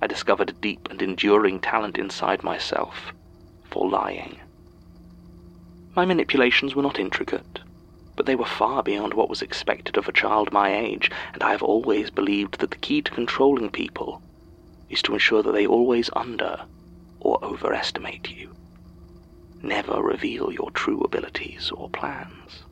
I 0.00 0.06
discovered 0.06 0.50
a 0.50 0.52
deep 0.54 0.88
and 0.90 1.02
enduring 1.02 1.60
talent 1.60 1.98
inside 1.98 2.42
myself 2.42 3.12
for 3.64 3.88
lying. 3.88 4.38
My 5.96 6.04
manipulations 6.04 6.74
were 6.74 6.82
not 6.82 6.98
intricate, 6.98 7.60
but 8.16 8.26
they 8.26 8.36
were 8.36 8.44
far 8.44 8.82
beyond 8.82 9.14
what 9.14 9.28
was 9.28 9.42
expected 9.42 9.96
of 9.96 10.08
a 10.08 10.12
child 10.12 10.52
my 10.52 10.74
age, 10.76 11.10
and 11.32 11.42
I 11.42 11.50
have 11.52 11.62
always 11.62 12.10
believed 12.10 12.60
that 12.60 12.70
the 12.70 12.76
key 12.76 13.02
to 13.02 13.10
controlling 13.10 13.70
people 13.70 14.22
is 14.88 15.02
to 15.02 15.12
ensure 15.12 15.42
that 15.42 15.52
they 15.52 15.66
always 15.66 16.10
under 16.14 16.66
or 17.20 17.38
overestimate 17.44 18.30
you. 18.30 18.54
Never 19.62 20.02
reveal 20.02 20.52
your 20.52 20.70
true 20.70 21.00
abilities 21.00 21.70
or 21.74 21.90
plans. 21.90 22.64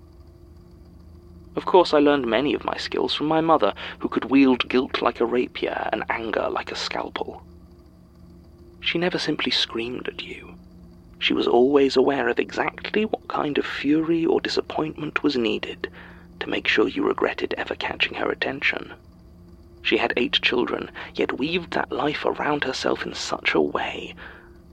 Of 1.56 1.64
course, 1.64 1.94
I 1.94 1.98
learned 1.98 2.26
many 2.26 2.54
of 2.54 2.64
my 2.64 2.76
skills 2.76 3.14
from 3.14 3.26
my 3.26 3.40
mother, 3.40 3.72
who 4.00 4.08
could 4.08 4.26
wield 4.26 4.68
guilt 4.68 5.00
like 5.00 5.20
a 5.20 5.26
rapier 5.26 5.88
and 5.92 6.04
anger 6.10 6.48
like 6.50 6.70
a 6.70 6.76
scalpel. 6.76 7.42
She 8.80 8.98
never 8.98 9.18
simply 9.18 9.50
screamed 9.50 10.06
at 10.06 10.22
you. 10.22 10.55
She 11.18 11.32
was 11.32 11.48
always 11.48 11.96
aware 11.96 12.28
of 12.28 12.38
exactly 12.38 13.04
what 13.04 13.26
kind 13.26 13.56
of 13.56 13.64
fury 13.64 14.26
or 14.26 14.40
disappointment 14.40 15.22
was 15.22 15.36
needed 15.36 15.90
to 16.40 16.48
make 16.48 16.68
sure 16.68 16.88
you 16.88 17.04
regretted 17.06 17.54
ever 17.56 17.74
catching 17.74 18.14
her 18.14 18.30
attention. 18.30 18.92
She 19.82 19.96
had 19.96 20.12
eight 20.16 20.40
children, 20.42 20.90
yet 21.14 21.38
weaved 21.38 21.72
that 21.72 21.90
life 21.92 22.24
around 22.24 22.64
herself 22.64 23.06
in 23.06 23.14
such 23.14 23.54
a 23.54 23.60
way 23.60 24.14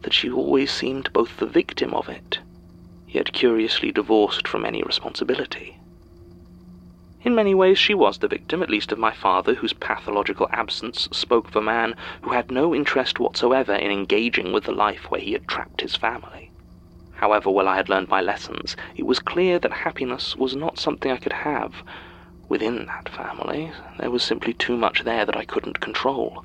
that 0.01 0.13
she 0.13 0.29
always 0.29 0.71
seemed 0.71 1.13
both 1.13 1.37
the 1.37 1.45
victim 1.45 1.93
of 1.93 2.09
it, 2.09 2.39
yet 3.07 3.31
curiously 3.31 3.91
divorced 3.91 4.47
from 4.47 4.65
any 4.65 4.83
responsibility. 4.83 5.77
In 7.23 7.35
many 7.35 7.55
ways, 7.55 7.79
she 7.79 7.93
was 7.93 8.17
the 8.17 8.27
victim, 8.27 8.61
at 8.61 8.69
least 8.69 8.91
of 8.91 8.99
my 8.99 9.13
father, 9.13 9.53
whose 9.53 9.71
pathological 9.71 10.49
absence 10.51 11.07
spoke 11.13 11.47
of 11.47 11.55
a 11.55 11.61
man 11.61 11.95
who 12.23 12.31
had 12.31 12.51
no 12.51 12.75
interest 12.75 13.17
whatsoever 13.17 13.73
in 13.73 13.91
engaging 13.91 14.51
with 14.51 14.65
the 14.65 14.73
life 14.73 15.09
where 15.09 15.21
he 15.21 15.31
had 15.31 15.47
trapped 15.47 15.79
his 15.79 15.95
family. 15.95 16.51
However 17.13 17.49
well 17.49 17.69
I 17.69 17.77
had 17.77 17.87
learned 17.87 18.09
my 18.09 18.19
lessons, 18.19 18.75
it 18.97 19.05
was 19.05 19.19
clear 19.19 19.57
that 19.59 19.71
happiness 19.71 20.35
was 20.35 20.53
not 20.53 20.77
something 20.77 21.13
I 21.13 21.17
could 21.17 21.31
have. 21.31 21.75
Within 22.49 22.87
that 22.87 23.07
family, 23.07 23.71
there 23.97 24.11
was 24.11 24.21
simply 24.21 24.53
too 24.53 24.75
much 24.75 25.03
there 25.03 25.25
that 25.25 25.37
I 25.37 25.45
couldn't 25.45 25.79
control. 25.79 26.43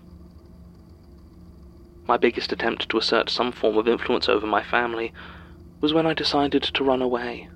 My 2.07 2.17
biggest 2.17 2.53
attempt 2.53 2.89
to 2.89 2.99
assert 2.99 3.31
some 3.31 3.51
form 3.51 3.77
of 3.77 3.89
influence 3.89 4.29
over 4.29 4.47
my 4.47 4.63
family 4.63 5.13
was 5.81 5.93
when 5.93 6.07
I 6.07 6.15
decided 6.15 6.63
to 6.63 6.85
run 6.85 7.03
away. 7.03 7.49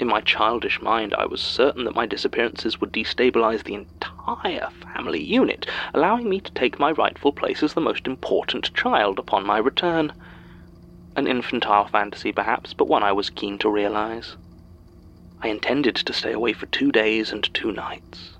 In 0.00 0.08
my 0.08 0.22
childish 0.22 0.80
mind, 0.80 1.12
I 1.12 1.26
was 1.26 1.42
certain 1.42 1.84
that 1.84 1.94
my 1.94 2.06
disappearances 2.06 2.80
would 2.80 2.90
destabilize 2.90 3.64
the 3.64 3.74
entire 3.74 4.70
family 4.94 5.22
unit, 5.22 5.68
allowing 5.92 6.26
me 6.26 6.40
to 6.40 6.50
take 6.52 6.80
my 6.80 6.90
rightful 6.90 7.32
place 7.32 7.62
as 7.62 7.74
the 7.74 7.82
most 7.82 8.06
important 8.06 8.72
child 8.72 9.18
upon 9.18 9.44
my 9.44 9.58
return. 9.58 10.14
An 11.16 11.26
infantile 11.26 11.84
fantasy, 11.84 12.32
perhaps, 12.32 12.72
but 12.72 12.88
one 12.88 13.02
I 13.02 13.12
was 13.12 13.28
keen 13.28 13.58
to 13.58 13.68
realize. 13.68 14.38
I 15.42 15.48
intended 15.48 15.96
to 15.96 16.14
stay 16.14 16.32
away 16.32 16.54
for 16.54 16.64
two 16.64 16.90
days 16.90 17.30
and 17.30 17.44
two 17.52 17.70
nights. 17.70 18.38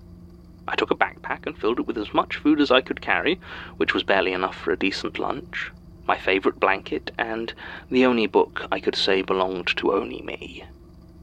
I 0.66 0.76
took 0.76 0.90
a 0.90 0.96
backpack 0.96 1.40
and 1.44 1.58
filled 1.58 1.80
it 1.80 1.86
with 1.86 1.98
as 1.98 2.14
much 2.14 2.36
food 2.36 2.62
as 2.62 2.70
I 2.70 2.80
could 2.80 3.02
carry, 3.02 3.38
which 3.76 3.92
was 3.92 4.02
barely 4.02 4.32
enough 4.32 4.56
for 4.56 4.72
a 4.72 4.78
decent 4.78 5.18
lunch, 5.18 5.72
my 6.06 6.16
favorite 6.16 6.58
blanket, 6.58 7.10
and 7.18 7.52
the 7.90 8.06
only 8.06 8.26
book 8.26 8.66
I 8.72 8.80
could 8.80 8.96
say 8.96 9.20
belonged 9.20 9.66
to 9.76 9.92
only 9.92 10.22
me 10.22 10.64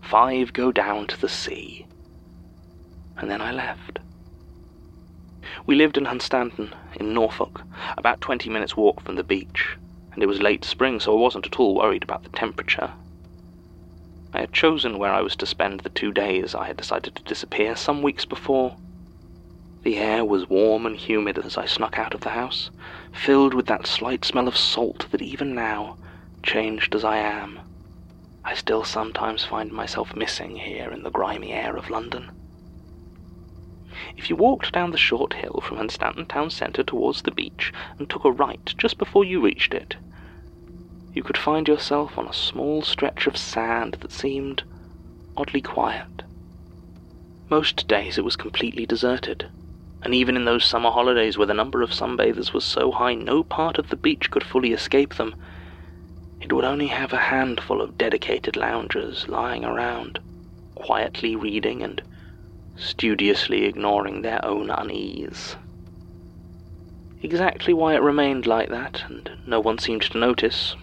five 0.10 0.54
go 0.54 0.72
down 0.72 1.06
to 1.06 1.20
the 1.20 1.28
sea. 1.28 1.86
And 3.18 3.30
then 3.30 3.42
I 3.42 3.52
left. 3.52 4.00
We 5.66 5.76
lived 5.76 5.98
in 5.98 6.06
Hunstanton, 6.06 6.74
in 6.96 7.14
Norfolk, 7.14 7.64
about 7.98 8.22
twenty 8.22 8.50
minutes' 8.50 8.78
walk 8.78 9.02
from 9.02 9.16
the 9.16 9.24
beach, 9.24 9.76
and 10.14 10.24
it 10.24 10.28
was 10.28 10.42
late 10.42 10.64
spring, 10.64 11.02
so 11.02 11.12
I 11.12 11.20
wasn't 11.20 11.46
at 11.46 11.60
all 11.60 11.76
worried 11.76 12.04
about 12.04 12.24
the 12.24 12.30
temperature. 12.30 12.94
I 14.34 14.40
had 14.40 14.54
chosen 14.54 14.98
where 14.98 15.12
I 15.12 15.22
was 15.22 15.36
to 15.38 15.46
spend 15.46 15.82
the 15.82 15.90
two 15.90 16.14
days 16.14 16.56
I 16.56 16.68
had 16.68 16.78
decided 16.78 17.14
to 17.16 17.24
disappear 17.24 17.76
some 17.76 18.02
weeks 18.02 18.24
before. 18.24 18.78
The 19.84 19.98
air 19.98 20.24
was 20.24 20.50
warm 20.50 20.86
and 20.86 20.96
humid 20.96 21.38
as 21.38 21.58
I 21.58 21.66
snuck 21.66 22.00
out 22.00 22.14
of 22.14 22.22
the 22.22 22.30
house, 22.30 22.70
filled 23.12 23.54
with 23.54 23.66
that 23.66 23.86
slight 23.86 24.24
smell 24.24 24.48
of 24.48 24.56
salt 24.56 25.08
that 25.12 25.22
even 25.22 25.54
now, 25.54 25.98
changed 26.44 26.96
as 26.96 27.04
I 27.04 27.18
am, 27.18 27.60
I 28.48 28.54
still 28.54 28.86
sometimes 28.86 29.44
find 29.44 29.74
myself 29.74 30.16
missing 30.16 30.56
here 30.56 30.90
in 30.90 31.04
the 31.04 31.12
grimy 31.12 31.52
air 31.52 31.76
of 31.76 31.90
London. 31.90 32.30
If 34.16 34.30
you 34.30 34.38
walked 34.38 34.72
down 34.72 34.92
the 34.92 34.98
short 34.98 35.34
hill 35.34 35.60
from 35.62 35.76
Hunstanton 35.76 36.30
town 36.30 36.50
centre 36.52 36.82
towards 36.82 37.24
the 37.24 37.32
beach 37.32 37.74
and 38.00 38.10
took 38.10 38.24
a 38.24 38.32
right 38.32 38.74
just 38.78 38.98
before 38.98 39.26
you 39.26 39.42
reached 39.42 39.74
it, 39.74 39.98
you 41.14 41.24
could 41.24 41.38
find 41.38 41.68
yourself 41.68 42.18
on 42.18 42.26
a 42.26 42.34
small 42.34 42.82
stretch 42.82 43.28
of 43.28 43.36
sand 43.36 43.98
that 44.00 44.14
seemed 44.14 44.64
oddly 45.36 45.60
quiet. 45.60 46.24
Most 47.50 47.86
days 47.90 48.18
it 48.18 48.24
was 48.24 48.38
completely 48.38 48.86
deserted, 48.86 49.50
and 50.04 50.16
even 50.16 50.38
in 50.38 50.46
those 50.46 50.64
summer 50.64 50.92
holidays 50.92 51.38
where 51.38 51.48
the 51.48 51.54
number 51.54 51.82
of 51.82 51.92
sunbathers 51.92 52.54
was 52.54 52.64
so 52.64 52.94
high 52.94 53.14
no 53.14 53.44
part 53.44 53.78
of 53.78 53.90
the 53.90 53.98
beach 53.98 54.32
could 54.32 54.46
fully 54.46 54.72
escape 54.72 55.16
them, 55.16 55.36
it 56.48 56.54
would 56.54 56.64
only 56.64 56.88
have 56.88 57.12
a 57.12 57.18
handful 57.18 57.82
of 57.82 57.98
dedicated 57.98 58.56
loungers 58.56 59.28
lying 59.28 59.66
around, 59.66 60.18
quietly 60.76 61.36
reading 61.36 61.84
and 61.84 62.02
studiously 62.78 63.66
ignoring 63.66 64.22
their 64.22 64.40
own 64.46 64.70
unease. 64.70 65.58
Exactly 67.22 67.74
why 67.74 67.96
it 67.96 68.02
remained 68.02 68.46
like 68.48 68.70
that, 68.70 69.04
and 69.10 69.30
no 69.46 69.60
one 69.60 69.78
seemed 69.78 70.04
to 70.04 70.18
notice, 70.18 70.78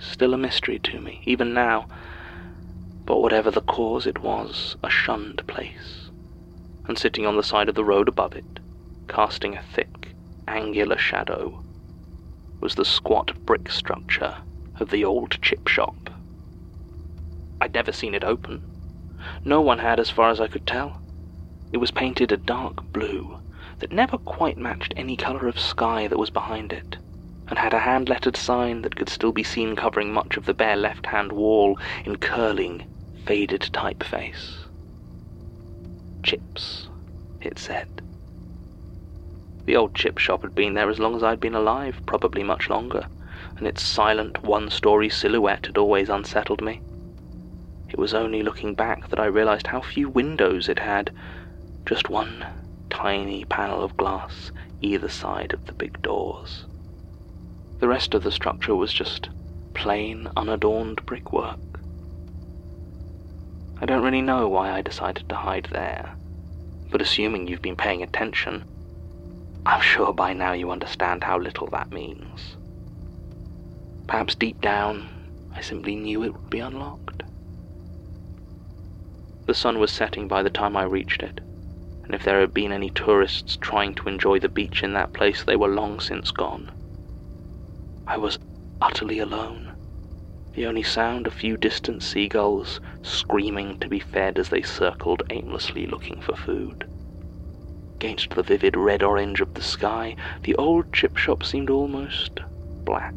is 0.00 0.04
still 0.04 0.34
a 0.34 0.36
mystery 0.36 0.80
to 0.80 1.00
me, 1.00 1.20
even 1.24 1.54
now. 1.54 1.86
But 3.06 3.22
whatever 3.22 3.52
the 3.52 3.60
cause, 3.60 4.04
it 4.04 4.24
was 4.24 4.76
a 4.82 4.90
shunned 4.90 5.46
place, 5.46 6.10
and 6.88 6.98
sitting 6.98 7.24
on 7.24 7.36
the 7.36 7.44
side 7.44 7.68
of 7.68 7.76
the 7.76 7.84
road 7.84 8.08
above 8.08 8.34
it, 8.34 8.58
casting 9.06 9.54
a 9.54 9.62
thick, 9.62 10.16
angular 10.48 10.98
shadow, 10.98 11.62
was 12.60 12.74
the 12.74 12.84
squat 12.84 13.30
brick 13.46 13.70
structure 13.70 14.34
of 14.80 14.90
the 14.90 15.04
old 15.04 15.38
chip 15.42 15.68
shop. 15.68 16.10
I'd 17.60 17.74
never 17.74 17.92
seen 17.92 18.14
it 18.14 18.24
open. 18.24 18.62
No 19.44 19.60
one 19.60 19.80
had, 19.80 19.98
as 19.98 20.10
far 20.10 20.30
as 20.30 20.40
I 20.40 20.46
could 20.46 20.66
tell. 20.66 21.00
It 21.72 21.78
was 21.78 21.90
painted 21.90 22.32
a 22.32 22.36
dark 22.36 22.92
blue 22.92 23.38
that 23.80 23.92
never 23.92 24.16
quite 24.18 24.56
matched 24.56 24.94
any 24.96 25.16
color 25.16 25.48
of 25.48 25.58
sky 25.58 26.08
that 26.08 26.18
was 26.18 26.30
behind 26.30 26.72
it, 26.72 26.96
and 27.48 27.58
had 27.58 27.74
a 27.74 27.80
hand 27.80 28.08
lettered 28.08 28.36
sign 28.36 28.82
that 28.82 28.96
could 28.96 29.08
still 29.08 29.32
be 29.32 29.42
seen 29.42 29.76
covering 29.76 30.12
much 30.12 30.36
of 30.36 30.46
the 30.46 30.54
bare 30.54 30.76
left 30.76 31.06
hand 31.06 31.32
wall 31.32 31.78
in 32.04 32.16
curling, 32.16 32.84
faded 33.24 33.60
typeface. 33.72 34.66
Chips, 36.22 36.88
it 37.40 37.58
said. 37.58 38.02
The 39.66 39.76
old 39.76 39.94
chip 39.94 40.18
shop 40.18 40.42
had 40.42 40.54
been 40.54 40.74
there 40.74 40.88
as 40.88 40.98
long 40.98 41.14
as 41.14 41.22
I'd 41.22 41.40
been 41.40 41.54
alive, 41.54 42.00
probably 42.06 42.42
much 42.42 42.70
longer 42.70 43.06
and 43.58 43.66
its 43.66 43.82
silent 43.82 44.44
one 44.44 44.70
story 44.70 45.08
silhouette 45.08 45.66
had 45.66 45.76
always 45.76 46.08
unsettled 46.08 46.62
me. 46.62 46.80
It 47.90 47.98
was 47.98 48.14
only 48.14 48.42
looking 48.42 48.74
back 48.74 49.08
that 49.08 49.18
I 49.18 49.26
realized 49.26 49.68
how 49.68 49.80
few 49.80 50.08
windows 50.08 50.68
it 50.68 50.78
had, 50.78 51.10
just 51.86 52.10
one 52.10 52.46
tiny 52.90 53.44
panel 53.44 53.82
of 53.82 53.96
glass 53.96 54.52
either 54.80 55.08
side 55.08 55.52
of 55.52 55.64
the 55.66 55.72
big 55.72 56.00
doors. 56.02 56.66
The 57.80 57.88
rest 57.88 58.14
of 58.14 58.22
the 58.22 58.30
structure 58.30 58.74
was 58.74 58.92
just 58.92 59.28
plain, 59.74 60.28
unadorned 60.36 61.04
brickwork. 61.06 61.58
I 63.80 63.86
don't 63.86 64.02
really 64.02 64.22
know 64.22 64.48
why 64.48 64.70
I 64.70 64.82
decided 64.82 65.28
to 65.28 65.36
hide 65.36 65.68
there, 65.70 66.10
but 66.90 67.00
assuming 67.00 67.46
you've 67.46 67.62
been 67.62 67.76
paying 67.76 68.02
attention, 68.02 68.64
I'm 69.64 69.80
sure 69.80 70.12
by 70.12 70.32
now 70.32 70.52
you 70.52 70.70
understand 70.70 71.24
how 71.24 71.38
little 71.38 71.68
that 71.68 71.92
means. 71.92 72.57
Perhaps 74.08 74.36
deep 74.36 74.58
down, 74.62 75.10
I 75.54 75.60
simply 75.60 75.94
knew 75.94 76.22
it 76.24 76.32
would 76.32 76.48
be 76.48 76.60
unlocked. 76.60 77.24
The 79.44 79.52
sun 79.52 79.78
was 79.78 79.92
setting 79.92 80.26
by 80.26 80.42
the 80.42 80.48
time 80.48 80.78
I 80.78 80.84
reached 80.84 81.22
it, 81.22 81.42
and 82.06 82.14
if 82.14 82.22
there 82.22 82.40
had 82.40 82.54
been 82.54 82.72
any 82.72 82.88
tourists 82.88 83.58
trying 83.60 83.94
to 83.96 84.08
enjoy 84.08 84.38
the 84.38 84.48
beach 84.48 84.82
in 84.82 84.94
that 84.94 85.12
place, 85.12 85.44
they 85.44 85.56
were 85.56 85.68
long 85.68 86.00
since 86.00 86.30
gone. 86.30 86.70
I 88.06 88.16
was 88.16 88.38
utterly 88.80 89.18
alone. 89.18 89.72
The 90.54 90.64
only 90.64 90.82
sound 90.82 91.26
a 91.26 91.30
few 91.30 91.58
distant 91.58 92.02
seagulls 92.02 92.80
screaming 93.02 93.76
to 93.80 93.90
be 93.90 94.00
fed 94.00 94.38
as 94.38 94.48
they 94.48 94.62
circled 94.62 95.22
aimlessly 95.28 95.86
looking 95.86 96.22
for 96.22 96.34
food. 96.34 96.86
Against 98.00 98.30
the 98.30 98.42
vivid 98.42 98.74
red 98.74 99.02
orange 99.02 99.42
of 99.42 99.52
the 99.52 99.60
sky, 99.60 100.16
the 100.44 100.54
old 100.54 100.90
chip 100.94 101.18
shop 101.18 101.44
seemed 101.44 101.68
almost 101.68 102.40
black 102.86 103.12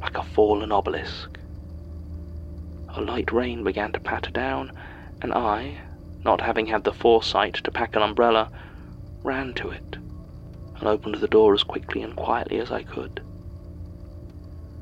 like 0.00 0.16
a 0.16 0.22
fallen 0.22 0.72
obelisk. 0.72 1.38
A 2.96 3.00
light 3.00 3.32
rain 3.32 3.64
began 3.64 3.92
to 3.92 4.00
patter 4.00 4.30
down, 4.30 4.72
and 5.20 5.32
I, 5.34 5.80
not 6.24 6.40
having 6.40 6.66
had 6.66 6.84
the 6.84 6.92
foresight 6.92 7.54
to 7.54 7.70
pack 7.70 7.96
an 7.96 8.02
umbrella, 8.02 8.50
ran 9.22 9.54
to 9.54 9.70
it 9.70 9.98
and 10.78 10.88
opened 10.88 11.16
the 11.16 11.28
door 11.28 11.54
as 11.54 11.62
quickly 11.62 12.02
and 12.02 12.16
quietly 12.16 12.58
as 12.58 12.70
I 12.70 12.82
could. 12.82 13.20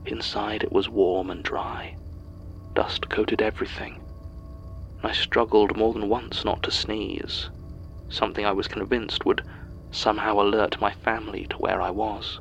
Inside 0.04 0.62
it 0.62 0.72
was 0.72 0.88
warm 0.88 1.30
and 1.30 1.42
dry. 1.42 1.96
Dust 2.74 3.08
coated 3.08 3.40
everything. 3.42 3.94
And 5.02 5.10
I 5.10 5.14
struggled 5.14 5.76
more 5.76 5.92
than 5.92 6.08
once 6.08 6.44
not 6.44 6.62
to 6.64 6.70
sneeze, 6.70 7.50
something 8.08 8.44
I 8.44 8.52
was 8.52 8.68
convinced 8.68 9.26
would 9.26 9.42
somehow 9.90 10.40
alert 10.40 10.80
my 10.80 10.92
family 10.92 11.46
to 11.50 11.56
where 11.56 11.80
I 11.80 11.90
was. 11.90 12.38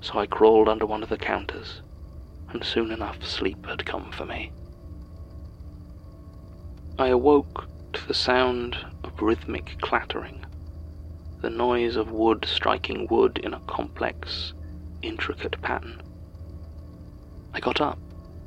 So 0.00 0.18
I 0.20 0.26
crawled 0.26 0.68
under 0.68 0.86
one 0.86 1.02
of 1.02 1.08
the 1.08 1.18
counters, 1.18 1.82
and 2.50 2.64
soon 2.64 2.92
enough 2.92 3.24
sleep 3.24 3.66
had 3.66 3.84
come 3.84 4.12
for 4.12 4.24
me. 4.24 4.52
I 6.96 7.08
awoke 7.08 7.68
to 7.94 8.06
the 8.06 8.14
sound 8.14 8.76
of 9.02 9.20
rhythmic 9.20 9.76
clattering, 9.80 10.44
the 11.42 11.50
noise 11.50 11.96
of 11.96 12.12
wood 12.12 12.44
striking 12.44 13.08
wood 13.10 13.38
in 13.38 13.52
a 13.52 13.60
complex, 13.66 14.54
intricate 15.02 15.60
pattern. 15.62 16.00
I 17.52 17.60
got 17.60 17.80
up, 17.80 17.98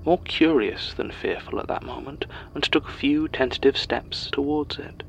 more 0.06 0.20
curious 0.22 0.94
than 0.94 1.12
fearful 1.12 1.60
at 1.60 1.68
that 1.68 1.84
moment, 1.84 2.26
and 2.54 2.64
took 2.64 2.88
a 2.88 2.94
few 2.94 3.28
tentative 3.28 3.76
steps 3.78 4.30
towards 4.32 4.80
it. 4.80 5.04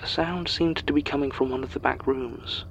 The 0.00 0.06
sound 0.06 0.48
seemed 0.48 0.76
to 0.86 0.92
be 0.92 1.02
coming 1.02 1.30
from 1.30 1.48
one 1.48 1.64
of 1.64 1.72
the 1.72 1.80
back 1.80 2.06
rooms, 2.06 2.66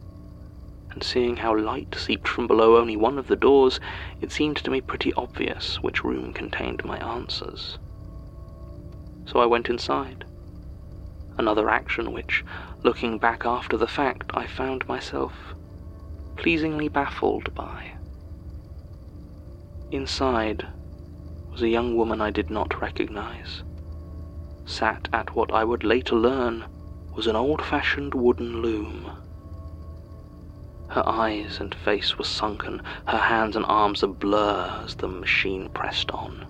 and 0.94 1.04
seeing 1.04 1.38
how 1.38 1.58
light 1.58 1.96
seeped 1.96 2.28
from 2.28 2.48
below 2.48 2.78
only 2.78 2.96
one 2.96 3.18
of 3.18 3.28
the 3.28 3.36
doors, 3.36 3.80
it 4.22 4.32
seemed 4.32 4.58
to 4.58 4.72
me 4.72 4.82
pretty 4.82 5.14
obvious 5.14 5.78
which 5.82 6.04
room 6.04 6.34
contained 6.34 6.86
my 6.86 6.98
answers. 6.98 7.80
So 9.26 9.40
I 9.40 9.46
went 9.46 9.70
inside. 9.70 10.26
Another 11.38 11.70
action 11.70 12.12
which, 12.12 12.44
looking 12.84 13.18
back 13.18 13.46
after 13.46 13.78
the 13.78 13.88
fact, 13.88 14.32
I 14.34 14.46
found 14.46 14.88
myself 14.88 15.56
pleasingly 16.36 16.88
baffled 16.88 17.54
by. 17.56 17.92
Inside 19.92 20.68
was 21.52 21.62
a 21.62 21.70
young 21.70 21.96
woman 21.96 22.22
I 22.22 22.32
did 22.32 22.50
not 22.50 22.82
recognize, 22.82 23.64
sat 24.66 25.08
at 25.14 25.36
what 25.36 25.54
I 25.54 25.64
would 25.64 25.84
later 25.84 26.16
learn 26.16 26.66
was 27.16 27.28
an 27.28 27.36
old 27.36 27.62
fashioned 27.62 28.14
wooden 28.14 28.62
loom. 28.62 29.12
Her 30.94 31.10
eyes 31.10 31.60
and 31.60 31.74
face 31.74 32.20
were 32.20 32.24
sunken, 32.24 32.80
her 33.08 33.18
hands 33.18 33.56
and 33.56 33.66
arms 33.66 34.04
a 34.04 34.08
blur 34.08 34.80
as 34.84 34.94
the 34.94 35.08
machine 35.08 35.70
pressed 35.70 36.12
on. 36.12 36.46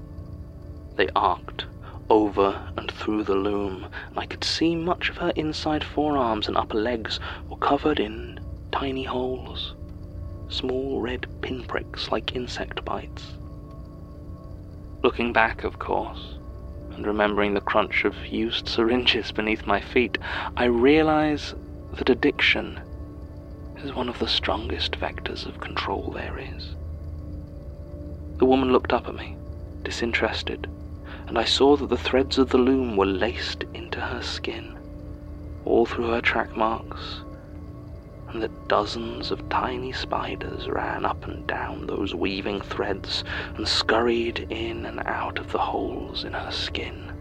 They 0.98 1.08
arced 1.16 1.64
over 2.10 2.60
and 2.76 2.92
through 2.92 3.24
the 3.24 3.36
loom, 3.36 3.88
and 4.10 4.20
I 4.20 4.26
could 4.26 4.44
see 4.44 4.76
much 4.76 5.10
of 5.10 5.16
her 5.20 5.32
inside 5.38 5.82
forearms 5.82 6.50
and 6.50 6.58
upper 6.58 6.76
legs 6.78 7.22
were 7.50 7.56
covered 7.56 8.02
in 8.02 8.38
tiny 8.74 9.06
holes, 9.06 9.76
small 10.50 11.00
red 11.00 11.26
pinpricks 11.42 12.12
like 12.12 12.36
insect 12.36 12.84
bites. 12.84 13.38
Looking 15.04 15.32
back, 15.32 15.64
of 15.64 15.80
course, 15.80 16.36
and 16.92 17.08
remembering 17.08 17.54
the 17.54 17.62
crunch 17.62 18.04
of 18.04 18.28
used 18.28 18.68
syringes 18.68 19.32
beneath 19.32 19.66
my 19.66 19.80
feet, 19.80 20.18
I 20.58 20.66
realize 20.66 21.56
that 21.94 22.10
addiction 22.10 22.82
is 23.84 23.94
one 23.94 24.08
of 24.08 24.18
the 24.20 24.28
strongest 24.28 24.94
vectors 24.94 25.46
of 25.46 25.60
control 25.60 26.12
there 26.12 26.40
is. 26.40 26.76
The 28.38 28.46
woman 28.46 28.72
looked 28.72 28.94
up 28.94 29.08
at 29.08 29.16
me, 29.16 29.36
disinterested, 29.84 30.68
and 31.28 31.38
I 31.38 31.44
saw 31.44 31.76
that 31.78 31.90
the 31.90 31.98
threads 31.98 32.38
of 32.38 32.50
the 32.50 32.58
loom 32.58 32.96
were 32.96 33.06
laced 33.06 33.64
into 33.74 34.00
her 34.00 34.22
skin, 34.22 34.78
all 35.66 35.86
through 35.86 36.08
her 36.08 36.22
track 36.22 36.56
marks, 36.56 37.24
and 38.30 38.42
that 38.42 38.68
dozens 38.68 39.32
of 39.32 39.48
tiny 39.50 39.92
spiders 39.92 40.68
ran 40.68 41.06
up 41.06 41.28
and 41.28 41.46
down 41.46 41.86
those 41.86 42.16
weaving 42.16 42.62
threads 42.62 43.24
and 43.56 43.68
scurried 43.68 44.48
in 44.50 44.86
and 44.86 45.02
out 45.06 45.38
of 45.38 45.52
the 45.52 45.60
holes 45.60 46.24
in 46.24 46.34
her 46.34 46.52
skin. 46.52 47.12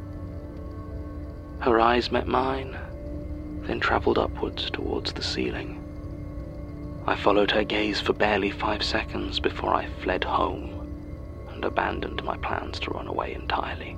Her 1.59 1.81
eyes 1.81 2.11
met 2.11 2.27
mine, 2.27 2.77
then 3.67 3.81
travelled 3.81 4.19
upwards 4.19 4.71
towards 4.71 5.13
the 5.13 5.23
ceiling. 5.23 5.82
I 7.07 7.17
followed 7.17 7.51
her 7.51 7.65
gaze 7.65 8.01
for 8.01 8.13
barely 8.13 8.51
five 8.51 8.83
seconds 8.83 9.41
before 9.41 9.75
I 9.75 9.87
fled 10.03 10.23
home 10.23 11.47
and 11.53 11.65
abandoned 11.65 12.23
my 12.23 12.37
plans 12.37 12.79
to 12.81 12.91
run 12.91 13.09
away 13.09 13.35
entirely. 13.35 13.97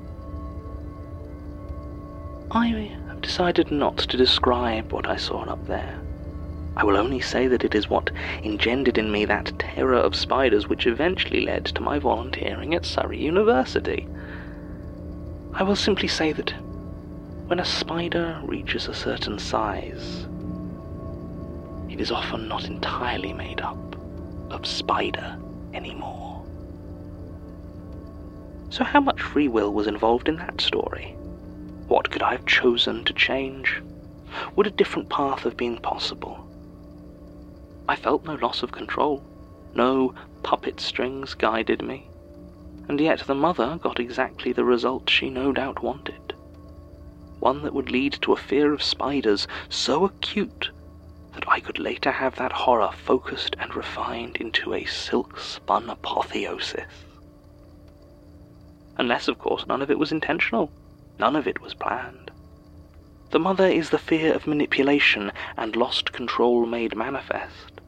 I 2.50 2.66
have 3.08 3.20
decided 3.20 3.70
not 3.70 3.98
to 3.98 4.16
describe 4.16 4.92
what 4.92 5.06
I 5.06 5.16
saw 5.16 5.42
up 5.42 5.66
there. 5.66 6.00
I 6.76 6.84
will 6.84 6.96
only 6.96 7.20
say 7.20 7.46
that 7.46 7.64
it 7.64 7.74
is 7.74 7.90
what 7.90 8.10
engendered 8.42 8.98
in 8.98 9.12
me 9.12 9.24
that 9.26 9.58
terror 9.58 9.94
of 9.94 10.16
spiders 10.16 10.68
which 10.68 10.86
eventually 10.86 11.40
led 11.44 11.66
to 11.66 11.82
my 11.82 11.98
volunteering 11.98 12.74
at 12.74 12.84
Surrey 12.84 13.20
University. 13.20 14.08
I 15.52 15.62
will 15.62 15.76
simply 15.76 16.08
say 16.08 16.32
that 16.32 16.52
when 17.46 17.60
a 17.60 17.64
spider 17.64 18.40
reaches 18.44 18.88
a 18.88 18.94
certain 18.94 19.38
size, 19.38 20.26
it 21.94 22.00
is 22.00 22.10
often 22.10 22.48
not 22.48 22.64
entirely 22.64 23.32
made 23.32 23.60
up 23.60 23.78
of 24.50 24.66
spider 24.66 25.38
anymore. 25.72 26.44
So, 28.68 28.82
how 28.82 29.00
much 29.00 29.22
free 29.22 29.46
will 29.46 29.72
was 29.72 29.86
involved 29.86 30.28
in 30.28 30.34
that 30.38 30.60
story? 30.60 31.12
What 31.86 32.10
could 32.10 32.20
I 32.20 32.32
have 32.32 32.46
chosen 32.46 33.04
to 33.04 33.12
change? 33.12 33.80
Would 34.56 34.66
a 34.66 34.72
different 34.72 35.08
path 35.08 35.44
have 35.44 35.56
been 35.56 35.78
possible? 35.78 36.50
I 37.88 37.94
felt 37.94 38.24
no 38.24 38.34
loss 38.34 38.64
of 38.64 38.72
control. 38.72 39.22
No 39.76 40.14
puppet 40.42 40.80
strings 40.80 41.34
guided 41.34 41.80
me. 41.80 42.08
And 42.88 43.00
yet 43.00 43.20
the 43.20 43.36
mother 43.36 43.78
got 43.80 44.00
exactly 44.00 44.50
the 44.50 44.64
result 44.64 45.08
she 45.08 45.30
no 45.30 45.52
doubt 45.52 45.80
wanted. 45.80 46.34
One 47.38 47.62
that 47.62 47.72
would 47.72 47.92
lead 47.92 48.14
to 48.22 48.32
a 48.32 48.36
fear 48.36 48.72
of 48.72 48.82
spiders 48.82 49.46
so 49.68 50.04
acute 50.04 50.72
that 51.34 51.48
I 51.48 51.60
could 51.60 51.78
later 51.78 52.10
have 52.10 52.36
that 52.36 52.52
horror 52.52 52.90
focused 52.92 53.56
and 53.58 53.74
refined 53.74 54.36
into 54.36 54.74
a 54.74 54.84
silk 54.84 55.38
spun 55.38 55.90
apotheosis. 55.90 56.84
Unless, 58.96 59.28
of 59.28 59.38
course, 59.38 59.66
none 59.66 59.82
of 59.82 59.90
it 59.90 59.98
was 59.98 60.12
intentional. 60.12 60.70
None 61.18 61.36
of 61.36 61.46
it 61.46 61.60
was 61.60 61.74
planned. 61.74 62.30
The 63.30 63.40
mother 63.40 63.66
is 63.66 63.90
the 63.90 63.98
fear 63.98 64.32
of 64.32 64.46
manipulation 64.46 65.32
and 65.56 65.74
lost 65.74 66.12
control 66.12 66.66
made 66.66 66.94
manifest. 66.94 67.80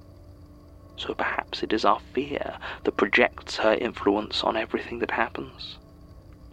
So 0.96 1.14
perhaps 1.14 1.62
it 1.62 1.72
is 1.72 1.84
our 1.84 2.00
fear 2.00 2.58
that 2.84 2.96
projects 2.96 3.58
her 3.58 3.74
influence 3.74 4.42
on 4.42 4.56
everything 4.56 4.98
that 5.00 5.12
happens. 5.12 5.78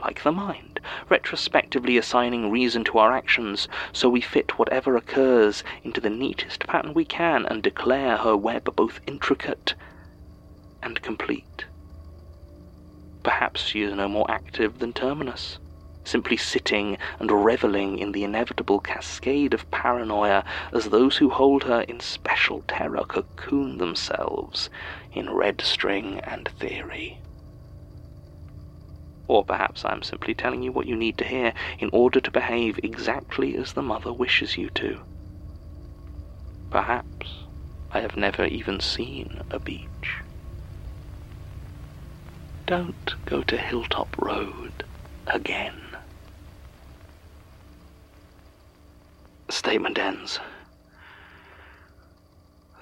Like 0.03 0.23
the 0.23 0.33
mind, 0.33 0.81
retrospectively 1.07 1.97
assigning 1.97 2.51
reason 2.51 2.83
to 2.85 2.97
our 2.97 3.13
actions, 3.13 3.69
so 3.93 4.09
we 4.09 4.19
fit 4.19 4.59
whatever 4.59 4.97
occurs 4.97 5.63
into 5.81 6.01
the 6.01 6.09
neatest 6.09 6.67
pattern 6.67 6.93
we 6.93 7.05
can 7.05 7.45
and 7.45 7.63
declare 7.63 8.17
her 8.17 8.35
web 8.35 8.75
both 8.75 8.99
intricate 9.07 9.75
and 10.81 11.01
complete. 11.01 11.67
Perhaps 13.23 13.65
she 13.65 13.81
is 13.81 13.93
no 13.93 14.09
more 14.09 14.29
active 14.29 14.79
than 14.79 14.91
Terminus, 14.91 15.59
simply 16.03 16.35
sitting 16.35 16.97
and 17.17 17.31
reveling 17.31 17.97
in 17.97 18.11
the 18.11 18.25
inevitable 18.25 18.81
cascade 18.81 19.53
of 19.53 19.71
paranoia 19.71 20.43
as 20.73 20.89
those 20.89 21.17
who 21.17 21.29
hold 21.29 21.63
her 21.63 21.79
in 21.83 22.01
special 22.01 22.61
terror 22.67 23.05
cocoon 23.05 23.77
themselves 23.77 24.69
in 25.13 25.29
red 25.29 25.61
string 25.61 26.19
and 26.25 26.49
theory. 26.49 27.21
Or 29.33 29.43
perhaps 29.43 29.83
I 29.83 29.93
am 29.93 30.03
simply 30.03 30.35
telling 30.35 30.61
you 30.61 30.71
what 30.71 30.85
you 30.85 30.95
need 30.95 31.17
to 31.17 31.25
hear 31.25 31.55
in 31.79 31.89
order 31.91 32.21
to 32.21 32.29
behave 32.29 32.79
exactly 32.83 33.57
as 33.57 33.73
the 33.73 33.81
mother 33.81 34.13
wishes 34.13 34.59
you 34.59 34.69
to. 34.75 34.99
Perhaps 36.69 37.47
I 37.89 38.01
have 38.01 38.15
never 38.15 38.45
even 38.45 38.79
seen 38.79 39.41
a 39.49 39.59
beach. 39.59 40.21
Don't 42.67 43.15
go 43.25 43.41
to 43.41 43.57
Hilltop 43.57 44.15
Road 44.19 44.83
again. 45.25 45.81
Statement 49.49 49.97
ends. 49.97 50.39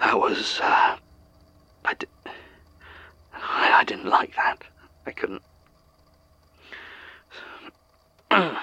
That 0.01 0.19
was, 0.19 0.59
uh, 0.61 0.97
I, 1.85 1.93
di- 1.93 2.07
I, 3.31 3.71
I 3.79 3.83
didn't 3.85 4.09
like 4.09 4.35
that. 4.35 4.65
I 5.05 5.11
couldn't. 5.11 5.43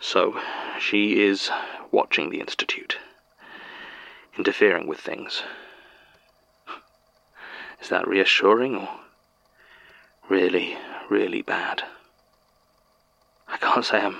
so, 0.00 0.38
she 0.78 1.22
is 1.22 1.50
watching 1.90 2.28
the 2.28 2.40
Institute, 2.40 2.98
interfering 4.36 4.86
with 4.86 5.00
things. 5.00 5.42
Is 7.80 7.88
that 7.88 8.06
reassuring 8.06 8.76
or 8.76 8.88
really, 10.28 10.76
really 11.08 11.40
bad? 11.40 11.84
I 13.46 13.56
can't 13.56 13.84
say 13.84 14.00
I'm 14.00 14.16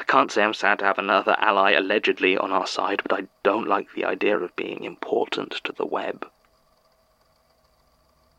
I 0.00 0.04
can't 0.04 0.32
say 0.32 0.42
I'm 0.42 0.54
sad 0.54 0.80
to 0.80 0.84
have 0.84 0.98
another 0.98 1.36
ally 1.38 1.72
allegedly 1.72 2.36
on 2.36 2.50
our 2.50 2.66
side, 2.66 3.02
but 3.02 3.12
I 3.16 3.28
don't 3.44 3.68
like 3.68 3.92
the 3.94 4.04
idea 4.04 4.36
of 4.36 4.56
being 4.56 4.82
important 4.82 5.52
to 5.62 5.72
the 5.72 5.86
web. 5.86 6.26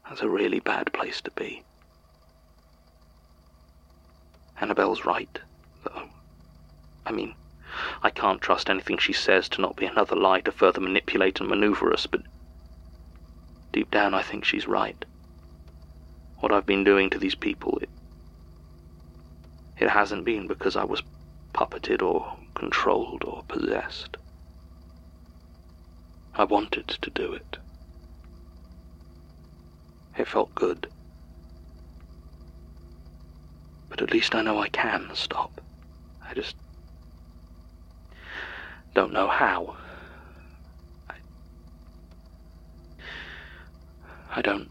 That's 0.09 0.21
a 0.21 0.29
really 0.29 0.59
bad 0.59 0.91
place 0.91 1.21
to 1.21 1.31
be. 1.31 1.63
Annabelle's 4.61 5.05
right, 5.05 5.39
though. 5.83 6.09
I 7.03 7.11
mean, 7.11 7.33
I 8.03 8.11
can't 8.11 8.39
trust 8.39 8.69
anything 8.69 8.99
she 8.99 9.11
says 9.11 9.49
to 9.49 9.61
not 9.61 9.75
be 9.75 9.87
another 9.87 10.15
lie 10.15 10.41
to 10.41 10.51
further 10.51 10.79
manipulate 10.79 11.39
and 11.39 11.49
maneuver 11.49 11.91
us, 11.91 12.05
but 12.05 12.21
deep 13.73 13.89
down 13.89 14.13
I 14.13 14.21
think 14.21 14.45
she's 14.45 14.67
right. 14.67 15.03
What 16.41 16.51
I've 16.51 16.67
been 16.67 16.83
doing 16.83 17.09
to 17.09 17.17
these 17.17 17.33
people, 17.33 17.79
it, 17.81 17.89
it 19.77 19.89
hasn't 19.89 20.25
been 20.25 20.47
because 20.47 20.75
I 20.75 20.83
was 20.83 21.01
puppeted 21.55 22.03
or 22.03 22.37
controlled 22.53 23.23
or 23.25 23.43
possessed. 23.47 24.15
I 26.35 26.43
wanted 26.43 26.87
to 26.87 27.09
do 27.09 27.33
it. 27.33 27.57
It 30.17 30.27
felt 30.27 30.53
good. 30.53 30.87
But 33.91 34.01
at 34.01 34.13
least 34.13 34.33
I 34.33 34.41
know 34.41 34.57
I 34.57 34.69
can 34.69 35.09
stop. 35.13 35.59
I 36.25 36.33
just 36.33 36.55
don't 38.93 39.11
know 39.11 39.27
how. 39.27 39.75
I, 41.09 41.15
I 44.33 44.41
don't 44.41 44.69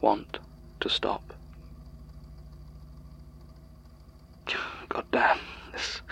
want 0.00 0.40
to 0.80 0.88
stop. 0.90 1.32
God 4.88 5.04
damn, 5.12 5.38
this, 5.72 6.02